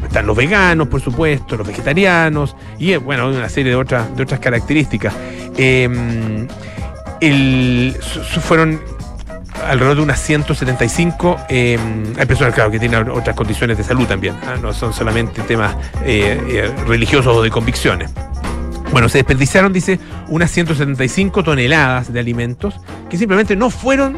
[0.04, 4.24] están los veganos, por supuesto, los vegetarianos, y eh, bueno, una serie de otras, de
[4.24, 5.14] otras características.
[7.22, 8.80] Su- fueron
[9.68, 11.38] alrededor de unas 175.
[11.50, 11.78] eh,
[12.18, 14.36] hay personas, claro, que tienen otras condiciones de salud también.
[14.48, 15.76] ah, No son solamente temas
[16.06, 18.10] eh, eh, religiosos o de convicciones.
[18.92, 22.80] Bueno, se desperdiciaron, dice, unas 175 toneladas de alimentos
[23.10, 24.18] que simplemente no fueron,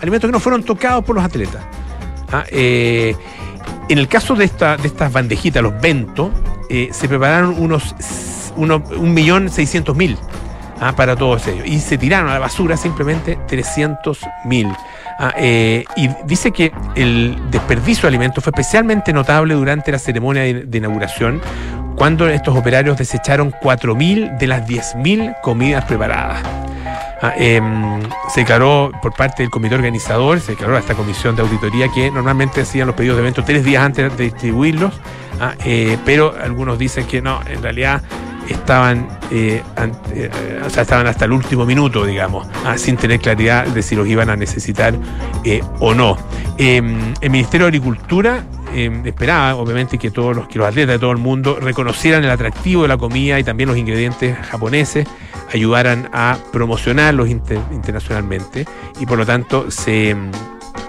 [0.00, 1.64] alimentos que no fueron tocados por los atletas.
[2.30, 3.14] Ah, eh,
[3.88, 6.30] en el caso de, esta, de estas bandejitas, los bento,
[6.70, 7.94] eh, se prepararon unos,
[8.56, 10.16] unos 1.600.000
[10.80, 11.66] ah, para todos ellos.
[11.66, 14.76] Y se tiraron a la basura simplemente 300.000.
[15.18, 20.42] Ah, eh, y dice que el desperdicio de alimentos fue especialmente notable durante la ceremonia
[20.42, 21.40] de inauguración,
[21.96, 26.42] cuando estos operarios desecharon 4.000 de las 10.000 comidas preparadas.
[27.24, 31.42] Ah, em, se declaró por parte del comité organizador, se declaró a esta comisión de
[31.42, 34.92] auditoría que normalmente hacían los pedidos de eventos tres días antes de distribuirlos,
[35.40, 38.02] ah, eh, pero algunos dicen que no, en realidad
[38.48, 39.62] estaban, eh,
[40.12, 43.94] eh, o sea, estaban hasta el último minuto, digamos, ah, sin tener claridad de si
[43.94, 44.94] los iban a necesitar
[45.78, 46.18] o no.
[46.58, 48.42] Em, el Ministerio de Agricultura
[48.74, 52.30] eh, esperaba, obviamente, que todos los, que los atletas de todo el mundo reconocieran el
[52.30, 55.06] atractivo de la comida y también los ingredientes japoneses,
[55.52, 58.64] ayudaran a promocionarlos inter- internacionalmente.
[59.00, 60.16] Y por lo tanto se,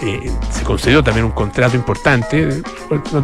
[0.04, 2.62] eh, se concedió también un contrato importante,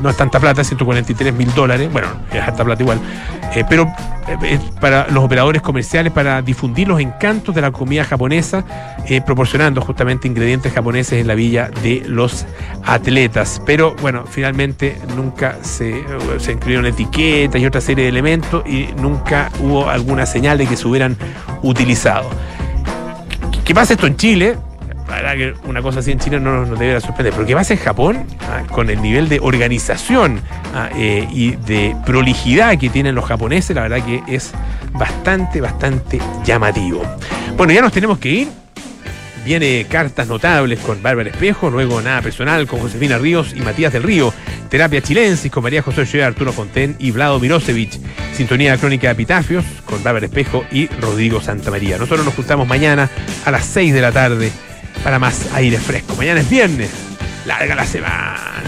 [0.01, 2.99] no, es tanta plata, 143 mil dólares, bueno, es harta plata igual,
[3.55, 3.91] eh, pero
[4.43, 8.63] eh, para los operadores comerciales para difundir los encantos de la comida japonesa,
[9.07, 12.45] eh, proporcionando justamente ingredientes japoneses en la villa de los
[12.85, 13.59] atletas.
[13.65, 16.03] Pero bueno, finalmente nunca se,
[16.37, 20.77] se incluyeron etiquetas y otra serie de elementos y nunca hubo alguna señal de que
[20.77, 21.17] se hubieran
[21.63, 22.29] utilizado.
[23.65, 24.68] ¿Qué pasa esto en Chile?
[25.09, 27.73] La verdad que una cosa así en Chile no nos debería sorprender, pero ¿qué pasa
[27.73, 28.25] en Japón?
[28.41, 30.39] Ah, con el nivel de organización
[30.75, 34.51] ah, eh, y de prolijidad que tienen los japoneses, la verdad que es
[34.93, 37.01] bastante, bastante llamativo.
[37.57, 38.47] Bueno, ya nos tenemos que ir.
[39.43, 44.03] Viene cartas notables con Bárbara Espejo, luego nada personal con Josefina Ríos y Matías del
[44.03, 44.33] Río,
[44.69, 47.99] terapia chilensis con María José Ochoa, Arturo Fonten y Vlado Mirosevich,
[48.33, 51.97] sintonía crónica de epitafios con Bárbara Espejo y Rodrigo Santamaría.
[51.97, 53.09] Nosotros nos juntamos mañana
[53.45, 54.51] a las 6 de la tarde
[55.03, 56.15] para más aire fresco.
[56.15, 56.89] Mañana es viernes,
[57.45, 58.61] larga la semana,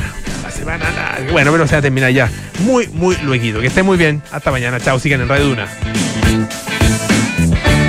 [0.44, 1.32] la semana larga.
[1.32, 2.30] Bueno, pero se va a terminar ya
[2.60, 3.60] muy, muy lueguito.
[3.60, 4.22] Que esté muy bien.
[4.32, 4.80] Hasta mañana.
[4.80, 5.68] Chao, sigan en Radio Duna.